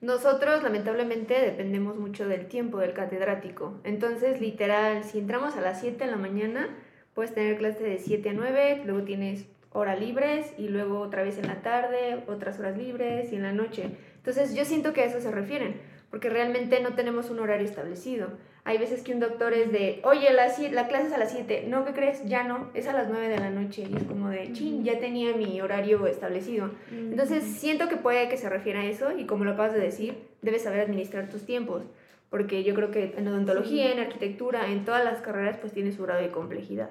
nosotros 0.00 0.62
lamentablemente 0.62 1.40
dependemos 1.40 1.96
mucho 1.96 2.28
del 2.28 2.46
tiempo 2.46 2.78
del 2.78 2.92
catedrático. 2.92 3.74
Entonces, 3.84 4.40
literal, 4.40 5.04
si 5.04 5.18
entramos 5.18 5.56
a 5.56 5.60
las 5.60 5.80
7 5.80 6.04
de 6.04 6.10
la 6.10 6.16
mañana, 6.16 6.68
puedes 7.14 7.32
tener 7.32 7.56
clase 7.56 7.82
de 7.82 7.98
7 7.98 8.28
a 8.28 8.32
9, 8.34 8.82
luego 8.84 9.04
tienes 9.04 9.46
hora 9.74 9.96
libres 9.96 10.54
y 10.56 10.68
luego 10.68 11.00
otra 11.00 11.22
vez 11.22 11.36
en 11.36 11.48
la 11.48 11.60
tarde, 11.60 12.22
otras 12.28 12.58
horas 12.60 12.78
libres 12.78 13.32
y 13.32 13.36
en 13.36 13.42
la 13.42 13.52
noche. 13.52 13.90
Entonces, 14.16 14.54
yo 14.54 14.64
siento 14.64 14.92
que 14.92 15.02
a 15.02 15.04
eso 15.04 15.20
se 15.20 15.30
refieren, 15.30 15.80
porque 16.10 16.30
realmente 16.30 16.80
no 16.80 16.94
tenemos 16.94 17.28
un 17.28 17.40
horario 17.40 17.66
establecido. 17.66 18.28
Hay 18.62 18.78
veces 18.78 19.02
que 19.02 19.12
un 19.12 19.18
doctor 19.20 19.52
es 19.52 19.72
de, 19.72 20.00
oye, 20.04 20.32
la, 20.32 20.46
la 20.70 20.88
clase 20.88 21.08
es 21.08 21.12
a 21.12 21.18
las 21.18 21.32
7, 21.32 21.66
no, 21.68 21.84
¿qué 21.84 21.92
crees? 21.92 22.24
Ya 22.24 22.44
no, 22.44 22.70
es 22.72 22.86
a 22.86 22.92
las 22.92 23.08
9 23.08 23.28
de 23.28 23.38
la 23.38 23.50
noche. 23.50 23.82
Y 23.90 23.96
es 23.96 24.04
como 24.04 24.30
de, 24.30 24.52
chin, 24.52 24.84
ya 24.84 25.00
tenía 25.00 25.34
mi 25.34 25.60
horario 25.60 26.06
establecido. 26.06 26.70
Entonces 26.90 27.44
siento 27.44 27.88
que 27.88 27.96
puede 27.96 28.28
que 28.28 28.38
se 28.38 28.48
refiera 28.48 28.80
a 28.80 28.86
eso 28.86 29.10
y 29.18 29.26
como 29.26 29.44
lo 29.44 29.50
acabas 29.50 29.74
de 29.74 29.80
decir, 29.80 30.28
debes 30.40 30.62
saber 30.62 30.80
administrar 30.80 31.28
tus 31.28 31.44
tiempos, 31.44 31.82
porque 32.30 32.62
yo 32.62 32.74
creo 32.74 32.92
que 32.92 33.12
en 33.18 33.28
odontología, 33.28 33.92
en 33.92 33.98
arquitectura, 33.98 34.70
en 34.70 34.84
todas 34.84 35.04
las 35.04 35.20
carreras 35.20 35.58
pues 35.58 35.72
tiene 35.72 35.92
su 35.92 36.04
grado 36.04 36.22
de 36.22 36.30
complejidad. 36.30 36.90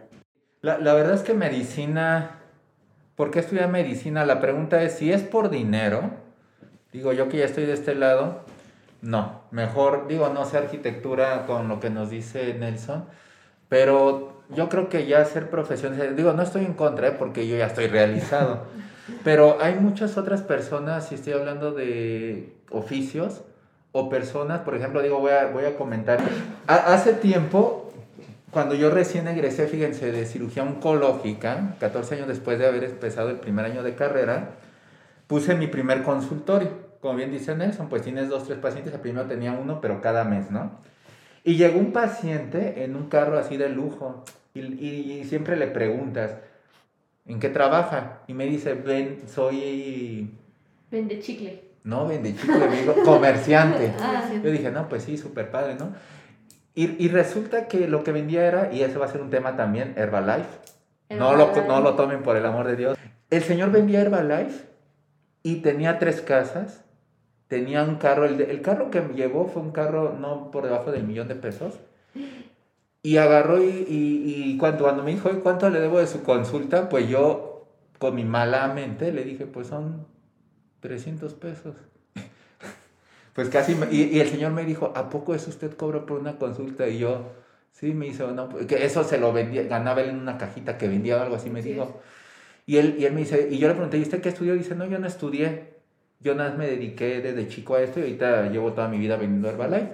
La, 0.61 0.77
la 0.77 0.93
verdad 0.93 1.15
es 1.15 1.21
que 1.23 1.33
medicina, 1.33 2.42
¿por 3.15 3.31
qué 3.31 3.39
estudiar 3.39 3.69
medicina? 3.69 4.25
La 4.25 4.39
pregunta 4.39 4.81
es, 4.83 4.93
si 4.93 5.11
es 5.11 5.21
por 5.23 5.49
dinero, 5.49 6.01
digo 6.91 7.13
yo 7.13 7.29
que 7.29 7.37
ya 7.37 7.45
estoy 7.45 7.65
de 7.65 7.73
este 7.73 7.95
lado, 7.95 8.41
no, 9.01 9.41
mejor, 9.51 10.07
digo, 10.07 10.29
no 10.29 10.45
sé 10.45 10.57
arquitectura 10.57 11.45
con 11.45 11.67
lo 11.67 11.79
que 11.79 11.89
nos 11.89 12.09
dice 12.09 12.53
Nelson, 12.53 13.05
pero 13.69 14.33
yo 14.49 14.69
creo 14.69 14.89
que 14.89 15.05
ya 15.07 15.23
ser 15.25 15.49
profesional, 15.49 16.15
digo, 16.15 16.33
no 16.33 16.43
estoy 16.43 16.65
en 16.65 16.73
contra, 16.73 17.07
¿eh? 17.09 17.15
porque 17.17 17.47
yo 17.47 17.57
ya 17.57 17.67
estoy 17.67 17.87
realizado, 17.87 18.63
pero 19.23 19.57
hay 19.61 19.75
muchas 19.75 20.17
otras 20.17 20.41
personas, 20.41 21.07
si 21.07 21.15
estoy 21.15 21.33
hablando 21.33 21.71
de 21.71 22.53
oficios 22.69 23.41
o 23.91 24.09
personas, 24.09 24.61
por 24.61 24.75
ejemplo, 24.75 25.01
digo, 25.01 25.19
voy 25.19 25.31
a, 25.31 25.47
voy 25.47 25.65
a 25.65 25.75
comentar, 25.75 26.19
Ha- 26.67 26.93
hace 26.93 27.13
tiempo 27.13 27.82
cuando 28.53 28.75
yo 28.75 28.89
recién 28.91 29.27
egresé, 29.27 29.67
fíjense, 29.67 30.11
de 30.11 30.25
cirugía 30.25 30.63
oncológica, 30.63 31.75
14 31.79 32.15
años 32.15 32.27
después 32.27 32.59
de 32.59 32.67
haber 32.67 32.83
empezado 32.85 33.29
el 33.29 33.37
primer 33.37 33.65
año 33.65 33.83
de 33.83 33.95
carrera, 33.95 34.51
puse 35.27 35.55
mi 35.55 35.67
primer 35.67 36.03
consultorio. 36.03 36.69
Como 37.01 37.15
bien 37.15 37.31
dice 37.31 37.55
Nelson, 37.55 37.89
pues 37.89 38.03
tienes 38.03 38.29
dos, 38.29 38.45
tres 38.45 38.59
pacientes, 38.59 38.93
el 38.93 38.99
primero 39.01 39.25
tenía 39.27 39.51
uno, 39.51 39.81
pero 39.81 39.99
cada 40.01 40.23
mes, 40.23 40.49
¿no? 40.51 40.79
Y 41.43 41.55
llegó 41.55 41.77
un 41.79 41.91
paciente 41.91 42.85
en 42.85 42.95
un 42.95 43.09
carro 43.09 43.37
así 43.37 43.57
de 43.57 43.67
lujo 43.67 44.23
y, 44.53 44.61
y- 44.61 45.19
y 45.19 45.23
siempre 45.25 45.57
le 45.57 45.67
preguntas, 45.67 46.37
¿en 47.25 47.39
qué 47.39 47.49
trabaja? 47.49 48.19
Y 48.27 48.33
me 48.33 48.45
dice, 48.45 48.73
ven, 48.75 49.23
soy, 49.27 50.31
Vende 50.91 51.19
chicle. 51.19 51.63
no, 51.83 52.07
vende 52.07 52.33
chicle, 52.35 52.67
me 52.69 52.77
dijo, 52.81 52.93
comerciante. 53.03 53.91
Ah, 53.99 54.23
Yo 54.41 54.51
dije, 54.51 54.71
no, 54.71 54.87
pues 54.87 55.03
sí, 55.03 55.17
súper 55.17 55.49
padre, 55.51 55.75
¿no? 55.75 55.91
Y, 56.75 57.03
y 57.03 57.07
resulta 57.09 57.67
que 57.67 57.87
lo 57.87 58.03
que 58.03 58.11
vendía 58.11 58.45
era, 58.47 58.73
y 58.73 58.81
eso 58.81 58.99
va 58.99 59.05
a 59.05 59.09
ser 59.09 59.21
un 59.21 59.29
tema 59.29 59.55
también, 59.55 59.93
Herbalife. 59.95 60.49
No 61.19 61.35
lo, 61.37 61.45
no 61.67 61.81
lo 61.81 61.93
tomen 61.95 62.23
por 62.23 62.35
el 62.35 62.45
amor 62.45 62.65
de 62.67 62.75
Dios. 62.75 62.97
El 63.29 63.43
señor 63.43 63.71
vendía 63.71 64.01
Herbalife 64.01 64.65
y 65.43 65.57
tenía 65.57 65.99
tres 65.99 66.21
casas, 66.21 66.83
tenía 67.47 67.83
un 67.83 67.95
carro, 67.95 68.25
el, 68.25 68.37
de- 68.37 68.49
el 68.51 68.61
carro 68.61 68.89
que 68.89 69.01
me 69.01 69.13
llevó 69.13 69.47
fue 69.47 69.61
un 69.61 69.71
carro 69.71 70.15
no 70.19 70.49
por 70.49 70.63
debajo 70.63 70.91
del 70.91 71.03
millón 71.03 71.27
de 71.27 71.35
pesos. 71.35 71.75
Y 73.03 73.17
agarró 73.17 73.61
y, 73.61 73.67
y, 73.87 74.43
y 74.53 74.57
cuando, 74.57 74.85
cuando 74.85 75.03
me 75.03 75.11
dijo, 75.11 75.29
"Oye, 75.29 75.39
¿cuánto 75.41 75.69
le 75.69 75.79
debo 75.81 75.99
de 75.99 76.07
su 76.07 76.23
consulta? 76.23 76.87
Pues 76.89 77.07
yo, 77.09 77.67
con 77.99 78.15
mi 78.15 78.23
mala 78.23 78.67
mente, 78.69 79.11
le 79.11 79.23
dije, 79.25 79.45
pues 79.45 79.67
son 79.67 80.07
300 80.79 81.33
pesos. 81.33 81.75
Pues 83.33 83.49
casi, 83.49 83.75
me- 83.75 83.87
y, 83.91 84.03
y 84.15 84.19
el 84.19 84.29
señor 84.29 84.51
me 84.51 84.63
dijo, 84.65 84.93
¿a 84.95 85.09
poco 85.09 85.33
eso 85.33 85.49
usted 85.49 85.75
cobra 85.75 86.05
por 86.05 86.19
una 86.19 86.37
consulta? 86.37 86.87
Y 86.87 86.99
yo, 86.99 87.31
sí, 87.71 87.93
me 87.93 88.07
hizo, 88.07 88.31
no, 88.31 88.49
pues, 88.49 88.67
que 88.67 88.85
eso 88.85 89.03
se 89.03 89.17
lo 89.17 89.33
vendía, 89.33 89.63
ganaba 89.63 90.01
él 90.01 90.09
en 90.09 90.19
una 90.19 90.37
cajita 90.37 90.77
que 90.77 90.87
vendía 90.87 91.17
o 91.17 91.21
algo 91.21 91.35
así, 91.35 91.49
me 91.49 91.61
dijo. 91.63 91.99
Y 92.65 92.77
él, 92.77 92.95
y 92.99 93.05
él 93.05 93.13
me 93.13 93.21
dice, 93.21 93.49
y 93.51 93.57
yo 93.59 93.67
le 93.67 93.73
pregunté, 93.75 93.97
¿y 93.99 94.03
usted 94.03 94.21
qué 94.21 94.29
estudió? 94.29 94.53
Dice, 94.55 94.75
no, 94.75 94.85
yo 94.85 94.99
no 94.99 95.07
estudié, 95.07 95.75
yo 96.21 96.35
nada 96.35 96.49
más 96.51 96.59
me 96.59 96.67
dediqué 96.67 97.21
desde 97.21 97.47
chico 97.49 97.75
a 97.75 97.81
esto 97.81 97.99
y 97.99 98.03
ahorita 98.03 98.49
llevo 98.51 98.73
toda 98.73 98.87
mi 98.89 98.97
vida 98.99 99.17
vendiendo 99.17 99.49
Herbalife. 99.49 99.93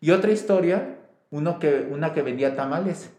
Y 0.00 0.10
otra 0.12 0.32
historia, 0.32 0.98
uno 1.30 1.58
que, 1.58 1.88
una 1.90 2.12
que 2.14 2.22
vendía 2.22 2.56
tamales. 2.56 3.10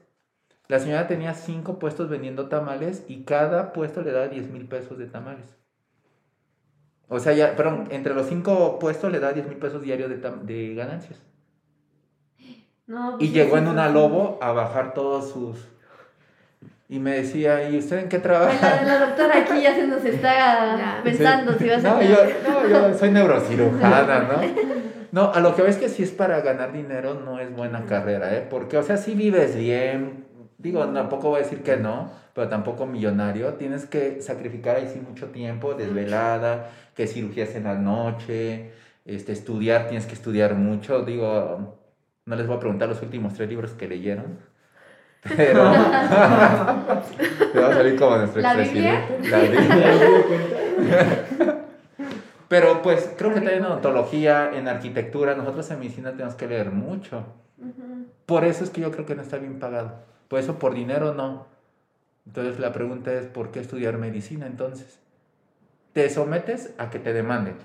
La 0.69 0.79
señora 0.79 1.07
tenía 1.07 1.33
cinco 1.35 1.79
puestos 1.79 2.09
vendiendo 2.09 2.49
tamales 2.49 3.03
y 3.07 3.23
cada 3.25 3.73
puesto 3.73 4.01
le 4.03 4.11
daba 4.11 4.27
10 4.29 4.49
mil 4.49 4.67
pesos 4.67 4.97
de 4.99 5.07
tamales. 5.07 5.55
O 7.07 7.19
sea, 7.19 7.33
ya, 7.33 7.55
perdón, 7.55 7.87
entre 7.91 8.13
los 8.13 8.27
cinco 8.27 8.79
puestos 8.79 9.11
le 9.11 9.19
da 9.19 9.31
10 9.33 9.47
mil 9.47 9.57
pesos 9.57 9.81
diarios 9.81 10.09
de, 10.09 10.17
de 10.17 10.75
ganancias. 10.75 11.21
No, 12.87 13.13
Y 13.15 13.17
pues 13.17 13.33
llegó 13.33 13.55
sí, 13.55 13.61
en 13.63 13.67
una 13.67 13.89
lobo 13.89 14.37
a 14.41 14.51
bajar 14.51 14.93
todos 14.93 15.31
sus... 15.31 15.67
Y 16.87 16.99
me 16.99 17.15
decía, 17.15 17.67
¿y 17.69 17.77
usted 17.79 17.97
en 17.97 18.09
qué 18.09 18.19
trabaja? 18.19 18.83
La, 18.83 18.83
la 18.83 19.05
doctora 19.07 19.39
aquí 19.39 19.59
ya 19.61 19.73
se 19.73 19.87
nos 19.87 20.05
está 20.05 21.01
pensando 21.03 21.53
Sí. 21.53 21.59
si 21.63 21.69
vas 21.69 21.83
a... 21.85 21.93
no, 21.95 22.01
yo, 22.03 22.15
no, 22.47 22.67
yo 22.69 22.93
soy 22.97 23.09
neurocirujana, 23.11 24.19
¿no? 24.19 24.35
No, 25.11 25.31
a 25.31 25.39
lo 25.39 25.55
que 25.55 25.61
ves 25.61 25.77
que 25.77 25.87
si 25.87 26.03
es 26.03 26.11
para 26.11 26.41
ganar 26.41 26.73
dinero 26.73 27.13
no 27.13 27.39
es 27.39 27.49
buena 27.55 27.85
carrera, 27.85 28.35
¿eh? 28.35 28.45
Porque, 28.49 28.77
o 28.77 28.83
sea, 28.83 28.97
si 28.97 29.13
vives 29.15 29.55
bien, 29.55 30.24
digo, 30.65 30.83
tampoco 30.87 31.29
voy 31.29 31.41
a 31.41 31.43
decir 31.43 31.61
que 31.61 31.77
no, 31.77 32.09
pero 32.33 32.49
tampoco 32.49 32.87
millonario, 32.87 33.53
tienes 33.53 33.85
que 33.85 34.19
sacrificar 34.21 34.77
ahí 34.77 34.89
sí 34.91 34.99
mucho 34.99 35.27
tiempo, 35.27 35.75
desvelada, 35.75 36.71
que 36.95 37.05
cirugías 37.05 37.53
en 37.55 37.65
la 37.65 37.75
noche, 37.75 38.71
este, 39.05 39.31
estudiar, 39.31 39.87
tienes 39.87 40.07
que 40.07 40.13
estudiar 40.13 40.55
mucho, 40.55 41.03
digo, 41.03 41.77
no 42.25 42.35
les 42.35 42.47
voy 42.47 42.57
a 42.57 42.59
preguntar 42.59 42.89
los 42.89 42.99
últimos 43.03 43.35
tres 43.35 43.47
libros 43.47 43.71
que 43.73 43.87
leyeron. 43.87 44.39
Pero 45.35 45.71
te 47.53 47.59
va 47.59 47.69
a 47.69 47.73
salir 47.73 47.95
como 47.95 48.17
nuestro 48.17 48.41
¿La 48.41 48.53
expresidente. 48.53 49.29
La 49.29 49.39
Biblia. 49.39 49.65
Pero 52.47 52.81
pues 52.81 53.11
creo 53.17 53.29
que 53.31 53.41
también 53.41 53.59
en 53.59 53.65
odontología, 53.65 54.51
en 54.53 54.67
arquitectura, 54.67 55.35
nosotros 55.35 55.69
en 55.71 55.79
medicina 55.79 56.11
tenemos 56.11 56.35
que 56.35 56.47
leer 56.47 56.71
mucho. 56.71 57.23
Por 58.25 58.45
eso 58.45 58.63
es 58.63 58.69
que 58.71 58.81
yo 58.81 58.91
creo 58.91 59.05
que 59.05 59.15
no 59.15 59.21
está 59.21 59.37
bien 59.37 59.59
pagado. 59.59 60.14
Por 60.27 60.39
eso 60.39 60.57
por 60.59 60.73
dinero 60.73 61.13
no. 61.13 61.47
Entonces 62.25 62.59
la 62.59 62.71
pregunta 62.73 63.13
es, 63.13 63.27
¿por 63.27 63.51
qué 63.51 63.59
estudiar 63.59 63.97
medicina 63.97 64.47
entonces? 64.47 64.99
Te 65.93 66.09
sometes 66.09 66.73
a 66.77 66.89
que 66.89 66.99
te 66.99 67.13
demanden. 67.13 67.55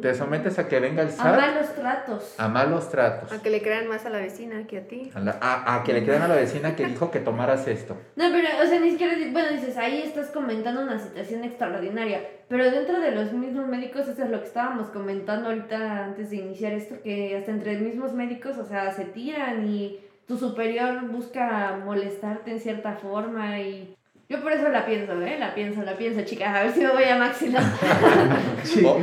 Te 0.00 0.14
sometes 0.14 0.56
a 0.60 0.68
que 0.68 0.78
venga 0.78 1.02
el 1.02 1.08
A 1.08 1.10
SAT 1.10 1.36
malos 1.36 1.74
tratos. 1.74 2.34
a 2.38 2.46
malos 2.46 2.90
tratos. 2.90 3.32
A 3.32 3.42
que 3.42 3.50
le 3.50 3.60
crean 3.60 3.88
más 3.88 4.06
a 4.06 4.10
la 4.10 4.18
vecina 4.18 4.68
que 4.68 4.78
a 4.78 4.86
ti. 4.86 5.10
A, 5.14 5.18
la- 5.18 5.36
a- 5.40 5.74
a 5.74 5.82
que 5.82 5.92
le 5.92 6.04
crean 6.04 6.22
a 6.22 6.28
la 6.28 6.36
vecina 6.36 6.76
que 6.76 6.86
dijo 6.86 7.10
que 7.10 7.18
tomaras 7.18 7.66
esto. 7.66 7.96
No, 8.14 8.26
pero, 8.30 8.46
o 8.62 8.66
sea, 8.68 8.78
ni 8.78 8.92
siquiera, 8.92 9.14
bueno, 9.32 9.48
dices, 9.50 9.76
ahí 9.76 10.00
estás 10.02 10.28
comentando 10.28 10.80
una 10.82 11.00
situación 11.00 11.42
extraordinaria, 11.42 12.20
pero 12.48 12.70
dentro 12.70 13.00
de 13.00 13.10
los 13.10 13.32
mismos 13.32 13.66
médicos, 13.66 14.06
eso 14.06 14.22
es 14.22 14.30
lo 14.30 14.38
que 14.38 14.46
estábamos 14.46 14.90
comentando 14.90 15.48
ahorita 15.48 16.04
antes 16.04 16.30
de 16.30 16.36
iniciar 16.36 16.72
esto, 16.74 16.94
que 17.02 17.36
hasta 17.36 17.50
entre 17.50 17.76
mismos 17.78 18.12
médicos, 18.12 18.56
o 18.58 18.64
sea, 18.66 18.92
se 18.92 19.06
tiran 19.06 19.66
y 19.66 19.98
tu 20.26 20.36
superior 20.38 21.02
busca 21.08 21.78
molestarte 21.84 22.50
en 22.52 22.60
cierta 22.60 22.92
forma 22.94 23.58
y... 23.60 23.94
Yo 24.28 24.40
por 24.42 24.52
eso 24.52 24.68
la 24.70 24.86
pienso, 24.86 25.20
¿eh? 25.20 25.36
La 25.38 25.54
pienso, 25.54 25.82
la 25.82 25.96
pienso, 25.98 26.22
chicas, 26.24 26.48
a 26.56 26.62
ver 26.62 26.72
si 26.72 26.80
me 26.80 26.88
voy 26.90 27.04
a 27.04 27.16
Maxila. 27.18 27.60
Sí. 28.64 28.82
Oh. 28.86 28.98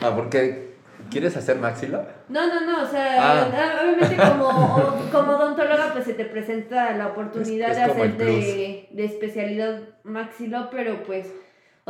Ah, 0.00 0.12
porque 0.14 0.68
¿quieres 1.10 1.36
hacer 1.36 1.56
maxilo? 1.56 2.04
No, 2.28 2.46
no, 2.46 2.60
no, 2.60 2.82
o 2.84 2.86
sea, 2.86 3.42
Ah. 3.42 3.80
obviamente 3.82 4.16
como, 4.16 4.46
o- 4.48 5.10
como 5.10 5.32
odontóloga 5.32 5.92
pues 5.92 6.04
se 6.04 6.14
te 6.14 6.24
presenta 6.24 6.92
la 6.96 7.08
oportunidad 7.08 7.70
Es- 7.72 7.78
es 7.78 7.84
de 7.86 7.90
hacer 7.92 8.16
de, 8.16 8.88
de 8.92 9.04
especialidad 9.04 9.80
maxilo, 10.04 10.68
pero 10.70 11.02
pues, 11.02 11.26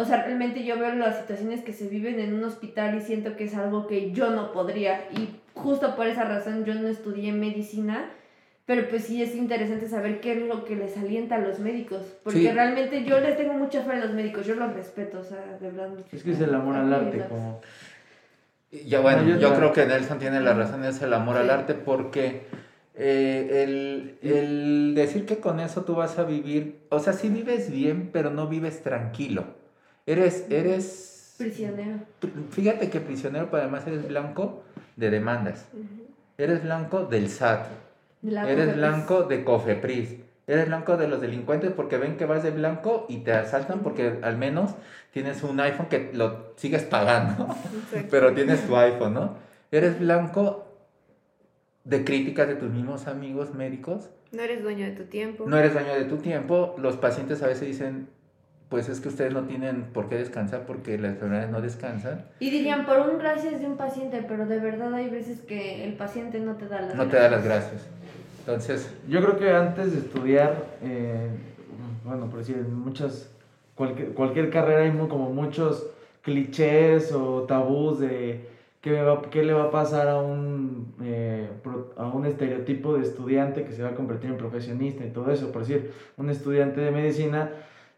o 0.01 0.05
sea, 0.05 0.23
realmente 0.25 0.65
yo 0.65 0.79
veo 0.79 0.95
las 0.95 1.19
situaciones 1.19 1.63
que 1.63 1.73
se 1.73 1.89
viven 1.89 2.21
en 2.21 2.35
un 2.35 2.45
hospital 2.45 2.97
y 2.97 3.01
siento 3.01 3.37
que 3.37 3.45
es 3.45 3.55
algo 3.55 3.87
que 3.87 4.13
yo 4.13 4.31
no 4.31 4.53
podría 4.53 5.01
y 5.13 5.29
justo 5.55 5.97
por 5.97 6.07
esa 6.07 6.25
razón 6.25 6.65
yo 6.65 6.75
no 6.75 6.87
estudié 6.89 7.33
medicina. 7.33 8.11
Pero 8.65 8.87
pues 8.91 9.05
sí 9.05 9.23
es 9.23 9.35
interesante 9.35 9.89
saber 9.89 10.21
qué 10.21 10.33
es 10.35 10.43
lo 10.47 10.67
que 10.67 10.77
les 10.77 10.95
alienta 10.99 11.37
a 11.37 11.39
los 11.39 11.59
médicos. 11.59 12.03
Porque 12.23 12.41
Sí. 12.41 12.49
realmente 12.51 13.03
yo 13.03 13.19
les 13.19 13.35
tengo 13.39 13.55
mucha 13.55 13.83
fe 13.83 13.93
a 13.93 13.97
los 13.97 14.13
médicos, 14.13 14.47
yo 14.47 14.57
los 14.57 14.75
respeto, 14.75 15.21
o 15.21 15.25
sea, 15.25 15.43
de 15.59 15.71
verdad. 15.71 15.89
Es 16.13 16.23
que 16.23 16.33
es 16.33 16.41
el 16.41 16.55
amor 16.55 16.77
al 16.77 16.93
arte, 16.93 17.25
como... 17.31 17.61
Ya 18.71 19.01
bueno, 19.01 19.23
No, 19.23 19.39
yo 19.39 19.55
creo 19.55 19.73
que 19.73 19.87
Nelson 19.87 20.19
tiene 20.19 20.41
la 20.43 20.53
razón, 20.53 20.85
es 20.85 21.01
el 21.01 21.15
amor 21.15 21.39
al 21.39 21.49
arte 21.49 21.73
porque 21.73 22.43
eh, 22.95 23.65
el, 23.65 24.19
el 24.21 24.95
decir 24.95 25.25
que 25.25 25.39
con 25.39 25.61
eso 25.61 25.85
tú 25.85 25.95
vas 25.95 26.19
a 26.19 26.25
vivir, 26.25 26.81
o 26.91 26.99
sea, 26.99 27.15
sí 27.15 27.31
vives 27.31 27.71
bien, 27.71 28.11
pero 28.13 28.29
no 28.31 28.49
vives 28.49 28.83
tranquilo. 28.83 29.45
Eres, 30.09 30.47
eres, 30.49 31.35
Prisionero. 31.37 31.99
fíjate 32.51 32.89
que 32.89 32.99
prisionero, 33.01 33.51
pero 33.51 33.63
además 33.65 33.87
eres 33.87 34.09
blanco 34.09 34.63
de 34.97 35.11
demandas. 35.11 35.69
Eres 36.39 36.63
blanco 36.63 37.05
del 37.05 37.29
SAT, 37.29 37.67
la 38.23 38.43
eres 38.51 38.65
Cofepris. 38.69 38.77
blanco 38.77 39.23
de 39.25 39.45
Cofepris, 39.45 40.15
eres 40.47 40.67
blanco 40.67 40.97
de 40.97 41.09
los 41.09 41.21
delincuentes 41.21 41.73
porque 41.73 41.99
ven 41.99 42.17
que 42.17 42.25
vas 42.25 42.43
de 42.43 42.53
blanco 42.53 43.05
y 43.11 43.19
te 43.19 43.33
asaltan 43.35 43.81
porque 43.81 44.19
al 44.23 44.39
menos 44.39 44.75
tienes 45.13 45.43
un 45.43 45.61
iPhone 45.61 45.89
que 45.91 46.11
lo 46.15 46.55
sigues 46.57 46.85
pagando. 46.85 47.55
Pero 48.11 48.33
tienes 48.33 48.67
tu 48.67 48.75
iPhone, 48.77 49.13
¿no? 49.13 49.37
Eres 49.71 50.01
blanco 50.01 50.65
de 51.85 52.03
críticas 52.05 52.49
de 52.49 52.55
tus 52.55 52.71
mismos 52.71 53.07
amigos 53.09 53.55
médicos, 53.55 54.09
No 54.33 54.41
eres 54.41 54.63
dueño 54.63 54.87
de 54.87 54.93
tu 54.93 55.05
tiempo. 55.05 55.45
no 55.47 55.59
eres 55.59 55.75
dueño 55.75 55.93
de 55.95 56.05
tu 56.07 56.17
tiempo, 56.17 56.75
los 56.79 56.97
pacientes 56.97 57.43
a 57.43 57.47
veces 57.47 57.69
dicen, 57.69 58.09
pues 58.69 58.89
es 58.89 59.01
que 59.01 59.09
ustedes 59.09 59.33
no 59.33 59.45
tienen 59.45 59.85
por 59.95 60.09
qué 60.09 60.17
descansar 60.17 60.67
porque 60.67 60.99
las 60.99 61.13
enfermedades 61.13 61.51
no 61.51 61.61
descansan, 61.63 62.27
Y 62.41 62.51
dirían, 62.51 62.85
por 62.85 62.99
un 62.99 63.19
gracias 63.19 63.61
de 63.61 63.67
un 63.67 63.77
paciente, 63.77 64.23
pero 64.29 64.47
de 64.47 64.59
verdad 64.59 64.93
hay 64.95 65.09
veces 65.09 65.41
que 65.41 65.85
el 65.85 65.95
paciente 65.95 66.39
no 66.41 66.55
te 66.57 66.69
da 66.69 66.83
las 66.83 66.95
no 66.95 67.07
te 67.07 67.17
da 67.17 67.31
las 67.31 67.45
gracias. 67.45 67.87
Entonces, 68.41 68.91
Yo 69.09 69.21
creo 69.23 69.39
que 69.39 69.51
antes 69.51 69.93
de 69.93 69.99
estudiar, 69.99 70.55
eh, 70.83 71.29
bueno, 72.05 72.27
por 72.31 72.41
decir, 72.41 72.57
en 72.57 72.75
muchas, 72.75 73.31
cualquier, 73.75 74.13
cualquier 74.15 74.51
carrera 74.51 74.83
hay 74.83 74.91
mu- 74.91 75.09
como 75.09 75.31
muchos 75.31 75.87
clichés 76.23 77.13
o 77.13 77.43
tabús 77.45 78.01
de 78.01 78.49
qué, 78.83 78.91
me 78.91 79.03
va- 79.03 79.23
qué 79.31 79.43
le 79.43 79.53
va 79.55 79.65
a 79.65 79.71
pasar 79.71 80.09
a 80.09 80.19
un, 80.21 80.95
eh, 81.03 81.49
pro- 81.63 81.93
a 81.97 82.07
un 82.07 82.27
estereotipo 82.27 82.95
de 82.97 83.03
estudiante 83.03 83.65
que 83.65 83.73
se 83.73 83.83
va 83.83 83.91
a 83.91 83.95
convertir 83.95 84.31
en 84.31 84.37
profesionista 84.37 85.05
y 85.05 85.11
todo 85.11 85.31
eso. 85.33 85.51
Por 85.53 85.63
decir, 85.67 85.91
un 86.17 86.29
estudiante 86.31 86.81
de 86.81 86.91
medicina 86.91 87.51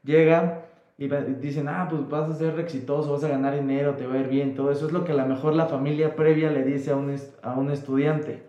llega 0.04 0.64
y 0.98 1.08
dicen, 1.08 1.68
ah, 1.68 1.86
pues 1.88 2.08
vas 2.08 2.30
a 2.30 2.34
ser 2.34 2.60
exitoso, 2.60 3.12
vas 3.12 3.24
a 3.24 3.28
ganar 3.28 3.54
dinero, 3.54 3.94
te 3.94 4.06
va 4.06 4.14
a 4.14 4.18
ir 4.18 4.28
bien, 4.28 4.54
todo 4.54 4.70
eso 4.70 4.86
es 4.86 4.92
lo 4.92 5.04
que 5.04 5.12
a 5.12 5.14
lo 5.14 5.26
mejor 5.26 5.54
la 5.54 5.66
familia 5.66 6.14
previa 6.14 6.50
le 6.50 6.62
dice 6.62 6.90
a 6.90 6.96
un, 6.96 7.16
a 7.42 7.54
un 7.54 7.70
estudiante. 7.70 8.42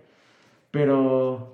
Pero 0.71 1.51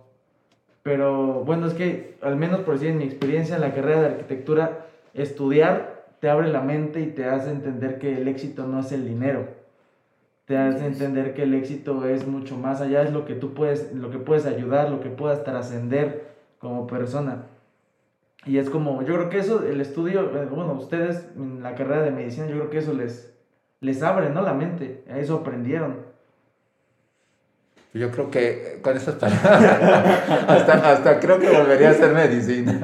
pero 0.87 1.43
bueno, 1.43 1.67
es 1.67 1.73
que 1.73 2.17
al 2.21 2.37
menos 2.37 2.61
por 2.61 2.75
decir 2.75 2.91
en 2.91 2.99
mi 2.99 3.03
experiencia 3.03 3.55
en 3.55 3.61
la 3.61 3.73
carrera 3.73 3.99
de 3.99 4.05
arquitectura, 4.07 4.85
estudiar 5.13 6.05
te 6.21 6.29
abre 6.29 6.49
la 6.49 6.61
mente 6.61 7.01
y 7.01 7.07
te 7.07 7.25
hace 7.25 7.51
entender 7.51 7.99
que 7.99 8.17
el 8.17 8.27
éxito 8.29 8.65
no 8.65 8.79
es 8.79 8.91
el 8.93 9.05
dinero. 9.05 9.47
Te 10.45 10.57
hace 10.57 10.85
entender 10.85 11.33
que 11.33 11.43
el 11.43 11.53
éxito 11.55 12.05
es 12.05 12.25
mucho 12.25 12.55
más 12.55 12.79
allá, 12.79 13.01
es 13.03 13.11
lo 13.11 13.25
que 13.25 13.35
tú 13.35 13.53
puedes, 13.53 13.93
lo 13.93 14.09
que 14.11 14.17
puedes 14.17 14.45
ayudar, 14.45 14.89
lo 14.89 15.01
que 15.01 15.09
puedas 15.09 15.43
trascender 15.43 16.29
como 16.57 16.87
persona. 16.87 17.43
Y 18.47 18.59
es 18.59 18.69
como, 18.69 19.01
yo 19.03 19.15
creo 19.15 19.29
que 19.29 19.39
eso, 19.39 19.63
el 19.63 19.81
estudio, 19.81 20.21
eh, 20.21 20.45
bueno, 20.49 20.71
ustedes 20.73 21.25
en 21.35 21.61
la 21.61 21.75
carrera 21.75 22.03
de 22.03 22.11
medicina, 22.11 22.47
yo 22.47 22.55
creo 22.55 22.69
que 22.69 22.77
eso 22.77 22.93
les, 22.93 23.33
les 23.81 24.01
abre, 24.01 24.29
¿no? 24.29 24.41
La 24.41 24.53
mente, 24.53 25.03
a 25.11 25.19
eso 25.19 25.35
aprendieron. 25.35 25.97
yo 27.93 28.09
creo 28.11 28.31
que 28.31 28.79
con 28.81 28.95
esas 28.95 29.15
palabras, 29.15 29.51
hasta, 30.47 30.91
hasta 30.91 31.19
creo 31.19 31.39
que 31.39 31.49
volvería 31.49 31.89
a 31.89 31.91
hacer 31.91 32.13
medicina. 32.13 32.79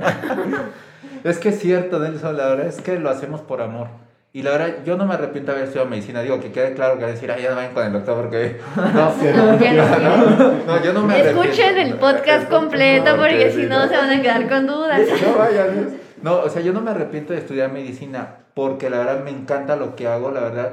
es 1.24 1.40
que 1.40 1.50
es 1.50 1.60
cierto, 1.60 1.98
Nelson, 1.98 2.36
la 2.36 2.48
verdad 2.48 2.68
es 2.68 2.82
que 2.82 3.00
lo 3.00 3.10
hacemos 3.10 3.40
por 3.40 3.62
amor. 3.62 3.88
Y 4.36 4.42
la 4.42 4.50
verdad, 4.52 4.78
yo 4.84 4.98
no 4.98 5.06
me 5.06 5.14
arrepiento 5.14 5.52
de 5.52 5.58
haber 5.58 5.66
estudiado 5.68 5.88
medicina. 5.90 6.22
Digo, 6.24 6.40
que 6.40 6.52
quede 6.52 6.74
claro 6.74 6.98
que 6.98 7.06
decir, 7.06 7.32
ay, 7.32 7.44
ya 7.44 7.52
no 7.52 7.56
vayan 7.56 7.74
con 7.74 7.86
el 7.86 7.94
doctor 7.94 8.16
porque... 8.20 8.58
No, 8.76 9.14
No, 9.14 10.00
no. 10.00 10.54
no, 10.66 10.84
yo 10.84 10.92
no 10.92 11.04
me 11.04 11.14
arrepiento. 11.14 11.44
Escuchen 11.44 11.78
el 11.78 11.94
podcast 11.96 12.50
completo 12.50 13.16
porque 13.16 13.52
si 13.52 13.64
no 13.68 13.84
no 13.84 13.88
se 13.88 13.96
van 13.96 14.10
a 14.10 14.22
quedar 14.22 14.50
con 14.50 14.66
dudas. 14.66 15.02
No 15.28 15.38
vayan. 15.38 15.90
No, 16.24 16.38
o 16.40 16.50
sea, 16.50 16.62
yo 16.64 16.74
no 16.74 16.82
me 16.82 16.90
arrepiento 16.92 17.34
de 17.34 17.40
estudiar 17.40 17.72
medicina 17.72 18.38
porque 18.56 18.90
la 18.90 18.98
verdad 19.00 19.24
me 19.24 19.30
encanta 19.30 19.76
lo 19.76 19.96
que 19.96 20.08
hago, 20.08 20.32
la 20.32 20.40
verdad. 20.42 20.72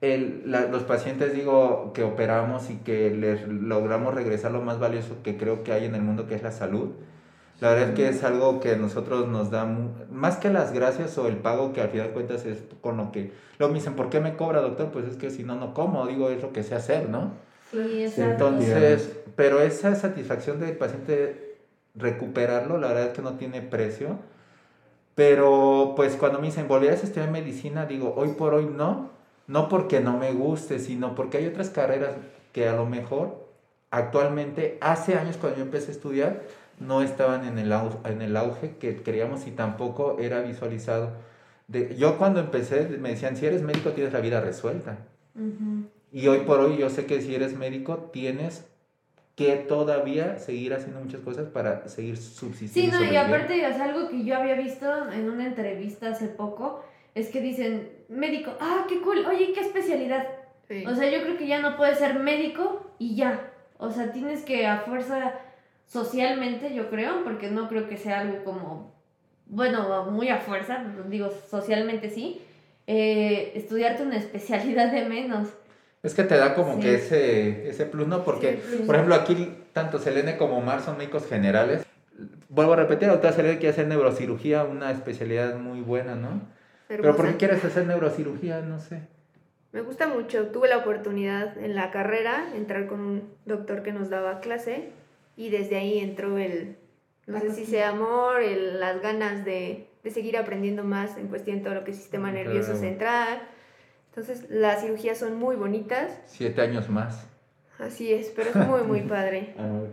El, 0.00 0.44
la- 0.46 0.62
los 0.66 0.82
pacientes, 0.84 1.34
digo, 1.34 1.92
que 1.94 2.02
operamos 2.04 2.70
y 2.70 2.76
que 2.76 3.10
les 3.10 3.46
logramos 3.46 4.14
regresar 4.14 4.52
lo 4.52 4.62
más 4.62 4.78
valioso 4.78 5.16
que 5.22 5.36
creo 5.36 5.62
que 5.64 5.72
hay 5.72 5.84
en 5.84 5.94
el 5.94 6.02
mundo, 6.02 6.26
que 6.26 6.34
es 6.34 6.42
la 6.42 6.50
salud. 6.50 6.90
La 7.62 7.68
verdad 7.70 7.90
es 7.90 7.94
que 7.94 8.08
es 8.08 8.24
algo 8.24 8.58
que 8.58 8.72
a 8.72 8.76
nosotros 8.76 9.28
nos 9.28 9.50
da, 9.52 9.64
mu- 9.64 9.90
más 10.10 10.36
que 10.36 10.50
las 10.50 10.72
gracias 10.72 11.16
o 11.16 11.28
el 11.28 11.36
pago, 11.36 11.72
que 11.72 11.80
al 11.80 11.90
final 11.90 12.08
de 12.08 12.12
cuentas 12.12 12.44
es 12.44 12.58
con 12.80 12.96
lo 12.96 13.12
que... 13.12 13.30
Luego 13.58 13.72
me 13.72 13.78
dicen, 13.78 13.94
¿por 13.94 14.10
qué 14.10 14.18
me 14.18 14.34
cobra, 14.36 14.60
doctor? 14.60 14.88
Pues 14.90 15.06
es 15.06 15.16
que 15.16 15.30
si 15.30 15.44
no, 15.44 15.54
no 15.54 15.72
como, 15.72 16.04
digo, 16.08 16.28
es 16.28 16.42
lo 16.42 16.52
que 16.52 16.64
sé 16.64 16.74
hacer, 16.74 17.08
¿no? 17.08 17.30
Sí, 17.70 17.78
exacto. 18.02 18.22
Entonces, 18.22 19.12
pero 19.36 19.60
esa 19.60 19.94
satisfacción 19.94 20.58
del 20.58 20.76
paciente 20.76 21.56
recuperarlo, 21.94 22.78
la 22.78 22.88
verdad 22.88 23.06
es 23.06 23.12
que 23.12 23.22
no 23.22 23.34
tiene 23.34 23.62
precio. 23.62 24.16
Pero 25.14 25.92
pues 25.94 26.16
cuando 26.16 26.38
me 26.40 26.46
dicen, 26.46 26.66
¿volverías 26.68 27.02
a 27.02 27.06
estudiar 27.06 27.30
medicina? 27.30 27.86
Digo, 27.86 28.14
hoy 28.16 28.30
por 28.30 28.54
hoy 28.54 28.66
no. 28.66 29.10
No 29.46 29.68
porque 29.68 30.00
no 30.00 30.18
me 30.18 30.32
guste, 30.32 30.78
sino 30.78 31.14
porque 31.14 31.38
hay 31.38 31.46
otras 31.46 31.70
carreras 31.70 32.14
que 32.52 32.68
a 32.68 32.72
lo 32.72 32.86
mejor 32.86 33.42
actualmente, 33.90 34.78
hace 34.80 35.16
años 35.16 35.36
cuando 35.36 35.58
yo 35.58 35.64
empecé 35.64 35.88
a 35.88 35.94
estudiar, 35.94 36.42
no 36.78 37.02
estaban 37.02 37.46
en 37.46 37.58
el, 37.58 37.72
au- 37.72 37.98
en 38.04 38.22
el 38.22 38.36
auge 38.36 38.76
que 38.78 39.02
creíamos 39.02 39.46
y 39.46 39.50
tampoco 39.52 40.18
era 40.20 40.40
visualizado. 40.42 41.12
De, 41.68 41.96
yo 41.96 42.18
cuando 42.18 42.40
empecé 42.40 42.88
me 42.98 43.10
decían, 43.10 43.36
si 43.36 43.46
eres 43.46 43.62
médico 43.62 43.90
tienes 43.90 44.12
la 44.12 44.20
vida 44.20 44.40
resuelta. 44.40 44.98
Y 46.12 46.26
hoy 46.28 46.40
por 46.40 46.60
hoy 46.60 46.76
yo 46.76 46.90
sé 46.90 47.06
que 47.06 47.20
si 47.22 47.34
eres 47.34 47.56
médico 47.56 48.10
tienes 48.12 48.66
que 49.34 49.56
todavía 49.56 50.38
seguir 50.38 50.74
haciendo 50.74 51.00
muchas 51.00 51.20
cosas 51.22 51.46
para 51.48 51.88
seguir 51.88 52.18
subsistiendo. 52.18 52.96
Sí, 52.98 53.04
no, 53.04 53.12
y 53.12 53.16
aparte, 53.16 53.66
o 53.66 53.72
sea, 53.72 53.84
algo 53.84 54.08
que 54.10 54.24
yo 54.24 54.36
había 54.36 54.54
visto 54.54 54.86
en 55.10 55.30
una 55.30 55.46
entrevista 55.46 56.10
hace 56.10 56.28
poco 56.28 56.84
es 57.14 57.28
que 57.28 57.40
dicen, 57.40 57.90
médico, 58.08 58.52
ah, 58.60 58.84
qué 58.88 59.00
cool, 59.00 59.24
oye, 59.26 59.52
¿qué 59.54 59.60
especialidad? 59.60 60.26
Sí. 60.68 60.84
O 60.86 60.94
sea, 60.94 61.10
yo 61.10 61.22
creo 61.22 61.38
que 61.38 61.46
ya 61.46 61.60
no 61.60 61.76
puedes 61.76 61.98
ser 61.98 62.18
médico 62.18 62.86
y 62.98 63.14
ya. 63.16 63.50
O 63.78 63.90
sea, 63.90 64.12
tienes 64.12 64.42
que 64.42 64.66
a 64.66 64.80
fuerza 64.80 65.32
socialmente, 65.92 66.74
yo 66.74 66.88
creo, 66.88 67.22
porque 67.22 67.50
no 67.50 67.68
creo 67.68 67.86
que 67.86 67.98
sea 67.98 68.20
algo 68.20 68.42
como, 68.44 68.94
bueno, 69.46 70.10
muy 70.10 70.30
a 70.30 70.38
fuerza, 70.38 70.82
digo, 71.08 71.30
socialmente 71.50 72.08
sí, 72.08 72.40
eh, 72.86 73.52
estudiarte 73.54 74.02
una 74.02 74.16
especialidad 74.24 74.90
de 74.90 75.04
menos. 75.04 75.48
Es 76.02 76.14
que 76.14 76.24
te 76.24 76.36
da 76.38 76.54
como 76.54 76.76
Sí. 76.76 76.80
que 76.80 76.94
ese, 76.94 77.68
ese 77.68 77.84
plus, 77.84 78.08
¿no? 78.08 78.24
Porque, 78.24 78.60
Sí, 78.64 78.76
plus. 78.76 78.86
por 78.86 78.94
ejemplo, 78.94 79.14
aquí 79.14 79.54
tanto 79.74 79.98
Selene 79.98 80.38
como 80.38 80.56
Omar 80.58 80.80
son 80.80 80.96
médicos 80.96 81.26
generales. 81.26 81.84
Vuelvo 82.48 82.72
a 82.72 82.76
repetir, 82.76 83.08
doctora 83.08 83.32
Selene 83.34 83.58
quiere 83.58 83.70
hacer 83.70 83.86
neurocirugía, 83.86 84.64
una 84.64 84.90
especialidad 84.90 85.56
muy 85.58 85.80
buena, 85.82 86.14
¿no? 86.14 86.40
Pero 86.88 87.14
¿por 87.16 87.26
qué 87.28 87.36
quieres 87.36 87.64
hacer 87.64 87.86
neurocirugía? 87.86 88.60
No 88.62 88.80
sé. 88.80 89.02
Me 89.72 89.80
gusta 89.82 90.06
mucho. 90.08 90.48
Tuve 90.48 90.68
la 90.68 90.78
oportunidad 90.78 91.56
en 91.56 91.74
la 91.74 91.90
carrera 91.90 92.48
entrar 92.54 92.86
con 92.86 93.00
un 93.00 93.22
doctor 93.46 93.82
que 93.82 93.92
nos 93.92 94.10
daba 94.10 94.40
clase 94.40 94.90
y 95.36 95.50
desde 95.50 95.76
ahí 95.76 95.98
entró 95.98 96.38
el, 96.38 96.76
no 97.26 97.34
La 97.34 97.40
sé 97.40 97.52
si 97.52 97.64
sea 97.66 97.90
amor, 97.90 98.42
el- 98.42 98.80
las 98.80 99.00
ganas 99.00 99.44
de, 99.44 99.88
de 100.02 100.10
seguir 100.10 100.36
aprendiendo 100.36 100.84
más 100.84 101.16
en 101.16 101.28
cuestión 101.28 101.58
de 101.58 101.64
todo 101.64 101.74
lo 101.74 101.84
que 101.84 101.92
es 101.92 101.96
sistema 101.96 102.30
Mm, 102.30 102.34
nervioso 102.34 102.72
claro. 102.72 102.80
central. 102.80 103.42
Entonces 104.10 104.50
las 104.50 104.82
cirugías 104.82 105.18
son 105.18 105.36
muy 105.38 105.56
bonitas. 105.56 106.20
Siete 106.26 106.60
años 106.60 106.88
más. 106.90 107.26
Así 107.78 108.12
es, 108.12 108.30
pero 108.36 108.50
es 108.50 108.56
muy, 108.68 108.82
muy 108.82 109.00
padre. 109.08 109.54
Ah, 109.58 109.66
no. 109.66 109.86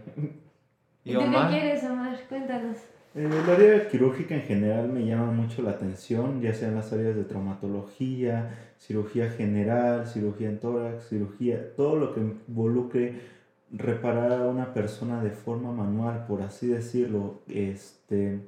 ¿Y 1.05 1.11
¿Y 1.11 1.13
tú 1.13 1.19
qué 1.19 1.25
Omar? 1.25 1.49
quieres, 1.49 1.83
Omar? 1.85 2.19
Cuéntanos. 2.27 2.77
Eh, 3.15 3.27
El 3.31 3.49
área 3.49 3.87
quirúrgica 3.87 4.35
en 4.35 4.41
general 4.43 4.89
me 4.89 5.05
llama 5.05 5.31
mucho 5.31 5.61
la 5.63 5.71
atención, 5.71 6.41
ya 6.41 6.53
sean 6.53 6.75
las 6.75 6.91
áreas 6.93 7.15
de 7.15 7.23
traumatología, 7.23 8.49
cirugía 8.77 9.29
general, 9.31 10.05
cirugía 10.07 10.49
en 10.49 10.59
tórax, 10.59 11.07
cirugía, 11.09 11.73
todo 11.75 11.95
lo 11.95 12.13
que 12.13 12.19
involucre 12.19 13.38
reparar 13.71 14.31
a 14.31 14.47
una 14.47 14.73
persona 14.73 15.23
de 15.23 15.31
forma 15.31 15.71
manual, 15.71 16.25
por 16.27 16.41
así 16.41 16.67
decirlo, 16.67 17.41
este, 17.47 18.39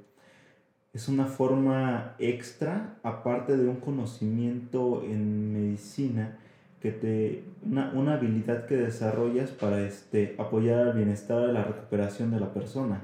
es 0.94 1.08
una 1.08 1.26
forma 1.26 2.16
extra, 2.20 2.96
aparte 3.04 3.56
de 3.58 3.68
un 3.68 3.78
conocimiento 3.78 5.04
en 5.04 5.54
medicina, 5.54 6.38
que 6.82 6.92
te, 6.92 7.44
una, 7.64 7.92
una 7.94 8.16
habilidad 8.16 8.66
que 8.66 8.76
desarrollas 8.76 9.52
para 9.52 9.82
este, 9.82 10.36
apoyar 10.40 10.80
al 10.88 10.94
bienestar 10.94 11.48
y 11.50 11.54
la 11.54 11.64
recuperación 11.64 12.32
de 12.32 12.40
la 12.40 12.52
persona. 12.54 13.02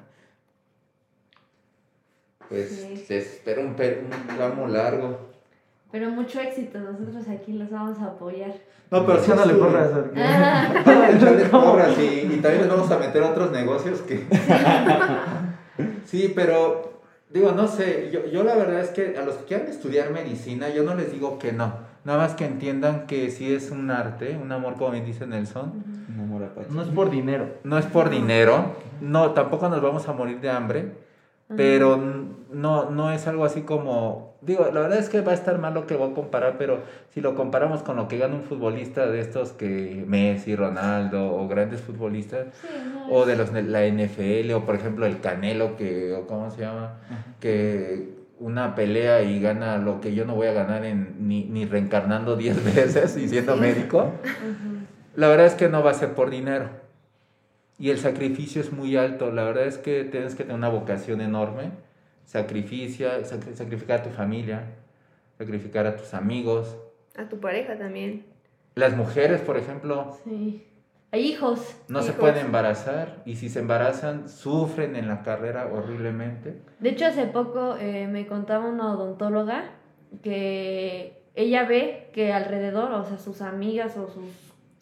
Pues 2.49 2.69
Sí. 2.69 3.05
te 3.07 3.17
espero 3.17 3.61
un, 3.61 3.75
per- 3.75 4.03
un 4.03 4.35
tramo 4.35 4.67
largo. 4.67 5.26
Pero 5.91 6.09
mucho 6.09 6.39
éxito, 6.41 6.79
nosotros 6.79 7.27
aquí 7.29 7.53
los 7.53 7.69
vamos 7.71 7.97
a 7.99 8.05
apoyar. 8.07 8.51
No, 8.91 9.05
pero 9.05 9.19
sí 9.23 9.31
es- 9.31 9.37
porras, 9.53 9.87
porque- 9.89 10.21
Ah, 10.21 11.49
porras 11.51 11.97
y, 11.99 12.03
y 12.33 12.39
también 12.41 12.61
les 12.63 12.69
vamos 12.69 12.89
a 12.91 12.97
meter 12.99 13.21
otros 13.23 13.51
negocios 13.51 14.01
que... 14.01 14.25
sí, 16.05 16.31
pero 16.35 17.01
digo, 17.29 17.51
no 17.51 17.67
sé, 17.67 18.09
yo, 18.11 18.25
yo 18.25 18.43
la 18.43 18.55
verdad 18.55 18.79
es 18.81 18.89
que 18.89 19.17
a 19.17 19.23
los 19.23 19.35
que 19.35 19.45
quieran 19.45 19.67
estudiar 19.67 20.11
medicina, 20.11 20.69
yo 20.69 20.83
no 20.83 20.95
les 20.95 21.11
digo 21.11 21.37
que 21.39 21.51
no. 21.53 21.73
Nada 22.05 22.19
más 22.19 22.35
que 22.35 22.45
entiendan 22.45 23.05
que 23.05 23.29
sí 23.31 23.53
es 23.53 23.69
un 23.71 23.91
arte, 23.91 24.37
un 24.41 24.51
amor, 24.51 24.75
como 24.75 24.91
bien 24.91 25.05
dice 25.05 25.27
Nelson. 25.27 25.83
Un 26.13 26.19
amor 26.21 26.43
apache. 26.43 26.69
No 26.71 26.81
es 26.81 26.87
por 26.87 27.09
dinero. 27.09 27.49
No 27.63 27.77
es 27.77 27.85
por 27.85 28.09
dinero, 28.09 28.75
no, 29.01 29.31
tampoco 29.31 29.67
nos 29.69 29.81
vamos 29.81 30.07
a 30.07 30.13
morir 30.13 30.39
de 30.39 30.49
hambre, 30.49 30.91
pero 31.55 31.97
no, 32.51 32.89
no 32.89 33.11
es 33.11 33.27
algo 33.27 33.43
así 33.45 33.61
como, 33.61 34.36
digo, 34.41 34.65
la 34.73 34.81
verdad 34.81 34.99
es 34.99 35.09
que 35.09 35.21
va 35.21 35.31
a 35.31 35.35
estar 35.35 35.57
mal 35.57 35.73
lo 35.73 35.87
que 35.87 35.95
voy 35.95 36.11
a 36.11 36.13
comparar, 36.13 36.57
pero 36.57 36.79
si 37.13 37.21
lo 37.21 37.35
comparamos 37.35 37.83
con 37.83 37.95
lo 37.97 38.07
que 38.07 38.17
gana 38.17 38.35
un 38.35 38.43
futbolista 38.43 39.07
de 39.07 39.19
estos 39.19 39.51
que 39.51 40.03
Messi, 40.07 40.55
Ronaldo 40.55 41.33
o 41.35 41.47
grandes 41.47 41.81
futbolistas, 41.81 42.47
Sí, 42.61 42.67
no, 42.93 43.07
o 43.09 43.25
de 43.25 43.35
los 43.35 43.51
la 43.53 43.85
NFL, 43.87 44.51
o 44.53 44.65
por 44.65 44.75
ejemplo 44.75 45.05
el 45.05 45.19
Canelo, 45.21 45.75
que, 45.77 46.13
o 46.13 46.27
cómo 46.27 46.51
se 46.51 46.61
llama, 46.61 46.97
que 47.39 48.15
una 48.39 48.75
pelea 48.75 49.23
y 49.23 49.41
gana 49.41 49.77
lo 49.77 49.99
que 49.99 50.13
yo 50.13 50.23
no 50.25 50.35
voy 50.35 50.47
a 50.47 50.53
ganar 50.53 50.85
en, 50.85 51.27
ni, 51.27 51.45
ni 51.45 51.65
reencarnando 51.65 52.35
10 52.35 52.63
veces 52.75 53.17
y 53.17 53.27
siendo 53.27 53.55
Sí. 53.55 53.61
médico, 53.61 54.11
la 55.15 55.27
verdad 55.27 55.47
es 55.47 55.55
que 55.55 55.69
no 55.69 55.83
va 55.83 55.91
a 55.91 55.95
ser 55.95 56.13
por 56.13 56.29
dinero. 56.29 56.69
Y 57.79 57.89
el 57.91 57.97
sacrificio 57.99 58.61
es 58.61 58.71
muy 58.71 58.95
alto. 58.97 59.31
La 59.31 59.43
verdad 59.43 59.65
es 59.65 59.77
que 59.77 60.03
tienes 60.03 60.33
que 60.35 60.43
tener 60.43 60.55
una 60.57 60.69
vocación 60.69 61.21
enorme. 61.21 61.71
Sacrificia, 62.27 63.23
sacri- 63.23 63.55
sacrificar 63.55 64.01
a 64.01 64.03
tu 64.03 64.09
familia, 64.09 64.65
sacrificar 65.37 65.87
a 65.87 65.95
tus 65.95 66.13
amigos. 66.13 66.75
A 67.17 67.29
tu 67.29 67.39
pareja 67.39 67.77
también. 67.77 68.25
Las 68.75 68.95
mujeres, 68.97 69.39
por 69.41 69.57
ejemplo, 69.57 70.17
Sí. 70.25 70.63
Hay 71.13 71.21
hijos. 71.25 71.77
no 71.87 72.01
se 72.01 72.11
pueden 72.11 72.47
embarazar 72.47 73.21
y 73.25 73.37
si 73.37 73.47
se 73.47 73.59
embarazan 73.59 74.27
sufren 74.27 74.97
en 74.97 75.07
la 75.07 75.23
carrera 75.23 75.67
horriblemente. 75.71 76.61
De 76.81 76.89
hecho, 76.89 77.05
hace 77.05 77.27
poco 77.27 77.77
eh, 77.79 78.07
me 78.07 78.27
contaba 78.27 78.65
una 78.67 78.91
odontóloga 78.91 79.71
que 80.21 81.23
ella 81.33 81.63
ve 81.63 82.09
que 82.13 82.33
alrededor, 82.33 82.91
o 82.91 83.05
sea, 83.05 83.17
sus 83.19 83.41
amigas 83.41 83.95
o 83.95 84.09
sus 84.09 84.25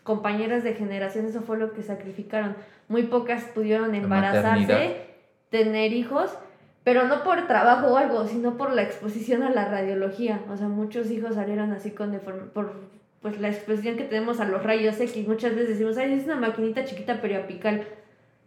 compañeras 0.02 0.64
de 0.64 0.74
generación, 0.74 1.28
eso 1.28 1.42
fue 1.44 1.58
lo 1.60 1.74
que 1.74 1.84
sacrificaron. 1.84 2.56
Muy 2.88 3.04
pocas 3.04 3.44
pudieron 3.44 3.94
embarazarse, 3.94 5.06
tener 5.52 5.94
hijos, 5.94 6.36
pero 6.86 7.08
no 7.08 7.24
por 7.24 7.48
trabajo 7.48 7.88
o 7.88 7.98
algo, 7.98 8.26
sino 8.28 8.56
por 8.58 8.72
la 8.72 8.84
exposición 8.84 9.44
a 9.44 9.50
la 9.50 9.66
radiología. 9.66 10.40
O 10.50 10.56
sea, 10.56 10.68
muchos 10.68 11.10
hijos 11.12 11.36
salieron 11.36 11.74
así 11.74 11.92
con 11.92 12.14
deform- 12.14 12.52
por 12.54 12.74
pues 13.22 13.42
la 13.42 13.50
exposición 13.50 13.98
que 13.98 14.04
tenemos 14.04 14.40
a 14.40 14.46
los 14.46 14.62
rayos 14.62 15.00
X. 15.00 15.28
Muchas 15.28 15.56
veces 15.56 15.70
decimos, 15.70 15.98
ay, 15.98 16.14
es 16.14 16.26
una 16.26 16.36
maquinita 16.36 16.86
chiquita 16.86 17.22
periapical. 17.22 17.84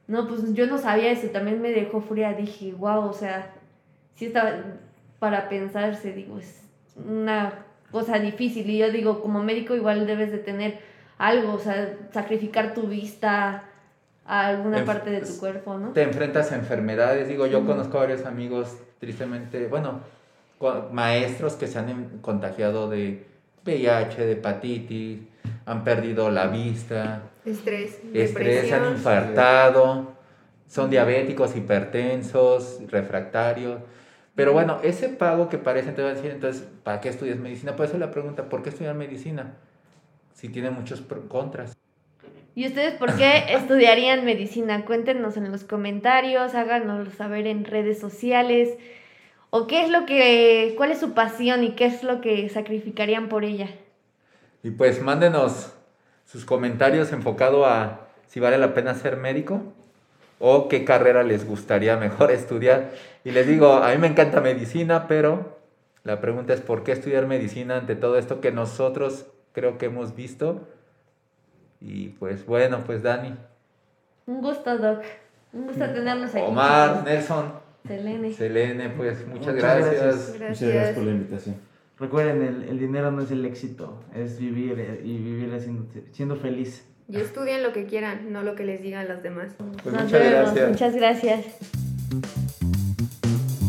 No, 0.06 0.28
pues 0.28 0.54
yo 0.54 0.66
no 0.68 0.78
sabía 0.78 1.10
eso, 1.10 1.26
también 1.28 1.60
me 1.60 1.70
dejó 1.72 2.00
fría, 2.00 2.32
dije, 2.32 2.72
wow, 2.78 3.08
o 3.08 3.12
sea, 3.12 3.50
sí 4.14 4.26
estaba 4.26 4.52
para 5.18 5.48
pensarse, 5.48 6.12
digo, 6.12 6.38
es 6.38 6.62
una 6.96 7.66
cosa 7.90 8.20
difícil 8.20 8.70
y 8.70 8.78
yo 8.78 8.90
digo, 8.90 9.20
como 9.20 9.42
médico 9.42 9.74
igual 9.74 10.06
debes 10.06 10.30
de 10.30 10.38
tener 10.38 10.78
algo, 11.18 11.54
o 11.54 11.58
sea, 11.58 11.96
sacrificar 12.12 12.72
tu 12.72 12.82
vista 12.82 13.64
a 14.28 14.46
alguna 14.46 14.78
Enf- 14.78 14.86
parte 14.86 15.10
de 15.10 15.20
tu 15.22 15.38
cuerpo, 15.38 15.78
¿no? 15.78 15.92
Te 15.92 16.02
enfrentas 16.02 16.52
a 16.52 16.56
enfermedades. 16.56 17.26
Digo, 17.28 17.46
yo 17.46 17.64
conozco 17.64 17.96
a 17.98 18.02
varios 18.02 18.24
amigos, 18.26 18.76
tristemente, 19.00 19.66
bueno, 19.66 20.00
maestros 20.92 21.54
que 21.54 21.66
se 21.66 21.78
han 21.78 21.88
em- 21.88 22.20
contagiado 22.20 22.88
de 22.88 23.26
VIH, 23.64 24.24
de 24.26 24.32
hepatitis, 24.32 25.20
han 25.66 25.84
perdido 25.84 26.30
la 26.30 26.46
vista, 26.48 27.22
Estrés, 27.44 27.98
estrés, 28.12 28.72
han 28.72 28.92
infartado, 28.92 30.12
son 30.68 30.90
diabéticos, 30.90 31.56
hipertensos, 31.56 32.80
refractarios. 32.88 33.80
Pero 34.34 34.52
bueno, 34.52 34.78
ese 34.82 35.08
pago 35.08 35.48
que 35.48 35.58
parece, 35.58 35.92
te 35.92 36.02
va 36.02 36.10
a 36.10 36.14
decir, 36.14 36.30
entonces, 36.30 36.64
¿para 36.84 37.00
qué 37.00 37.08
estudias 37.08 37.38
medicina? 37.38 37.74
Por 37.74 37.86
eso 37.86 37.98
la 37.98 38.10
pregunta, 38.10 38.48
¿por 38.48 38.62
qué 38.62 38.68
estudiar 38.68 38.94
medicina? 38.94 39.54
Si 40.34 40.48
tiene 40.48 40.70
muchos 40.70 41.02
contras. 41.28 41.76
¿Y 42.58 42.66
ustedes 42.66 42.94
por 42.94 43.14
qué 43.14 43.44
estudiarían 43.54 44.24
medicina? 44.24 44.84
Cuéntenos 44.84 45.36
en 45.36 45.52
los 45.52 45.62
comentarios, 45.62 46.56
háganos 46.56 47.06
saber 47.14 47.46
en 47.46 47.64
redes 47.64 48.00
sociales. 48.00 48.76
¿O 49.50 49.68
qué 49.68 49.84
es 49.84 49.90
lo 49.90 50.06
que, 50.06 50.74
cuál 50.76 50.90
es 50.90 50.98
su 50.98 51.14
pasión 51.14 51.62
y 51.62 51.76
qué 51.76 51.84
es 51.84 52.02
lo 52.02 52.20
que 52.20 52.48
sacrificarían 52.48 53.28
por 53.28 53.44
ella? 53.44 53.68
Y 54.64 54.72
pues 54.72 55.00
mándenos 55.00 55.72
sus 56.26 56.44
comentarios 56.44 57.12
enfocado 57.12 57.64
a 57.64 58.08
si 58.26 58.40
vale 58.40 58.58
la 58.58 58.74
pena 58.74 58.96
ser 58.96 59.18
médico 59.18 59.62
o 60.40 60.66
qué 60.66 60.84
carrera 60.84 61.22
les 61.22 61.46
gustaría 61.46 61.96
mejor 61.96 62.30
estudiar. 62.32 62.90
Y 63.22 63.30
les 63.30 63.46
digo, 63.46 63.74
a 63.74 63.92
mí 63.92 63.98
me 63.98 64.08
encanta 64.08 64.40
medicina, 64.40 65.06
pero 65.06 65.60
la 66.02 66.20
pregunta 66.20 66.54
es 66.54 66.60
¿por 66.60 66.82
qué 66.82 66.90
estudiar 66.90 67.28
medicina 67.28 67.76
ante 67.76 67.94
todo 67.94 68.18
esto 68.18 68.40
que 68.40 68.50
nosotros 68.50 69.26
creo 69.52 69.78
que 69.78 69.86
hemos 69.86 70.16
visto? 70.16 70.66
Y 71.80 72.08
pues 72.08 72.44
bueno, 72.46 72.82
pues 72.84 73.02
Dani, 73.02 73.34
Un 74.26 74.42
gusto, 74.42 74.76
Doc. 74.78 75.02
Un 75.52 75.66
gusto 75.68 75.84
tenerlos 75.90 76.30
aquí. 76.34 76.44
Omar. 76.46 77.04
Nelson, 77.04 77.52
Selene. 77.86 78.32
Selene, 78.32 78.90
pues 78.90 79.26
muchas, 79.26 79.46
Muchas 79.46 79.54
gracias. 79.54 79.90
gracias. 79.90 80.14
Muchas 80.16 80.38
gracias 80.40 80.72
Gracias. 80.74 80.94
por 80.96 81.04
la 81.04 81.10
invitación. 81.12 81.56
Recuerden, 81.98 82.42
el, 82.42 82.62
el 82.68 82.78
dinero 82.78 83.10
no 83.10 83.22
es 83.22 83.30
el 83.30 83.44
éxito, 83.44 84.04
es 84.14 84.38
vivir 84.38 84.78
eh, 84.78 85.00
y 85.04 85.16
vivir 85.18 85.52
haciendo, 85.54 85.86
siendo 86.12 86.36
feliz. 86.36 86.84
Y 87.08 87.16
estudien 87.16 87.62
lo 87.62 87.72
que 87.72 87.86
quieran, 87.86 88.32
no 88.32 88.42
lo 88.42 88.54
que 88.54 88.64
les 88.64 88.82
digan 88.82 89.08
los 89.08 89.22
demás. 89.22 89.54
Pues 89.82 89.94
Nos 89.94 90.04
muchas 90.04 90.20
vemos. 90.20 90.32
gracias. 90.54 90.68
Muchas 90.68 90.94
gracias. 90.94 91.46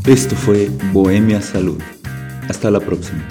Esto 0.05 0.35
fue 0.35 0.69
Bohemia 0.91 1.41
Salud. 1.41 1.81
Hasta 2.49 2.69
la 2.69 2.79
próxima. 2.81 3.25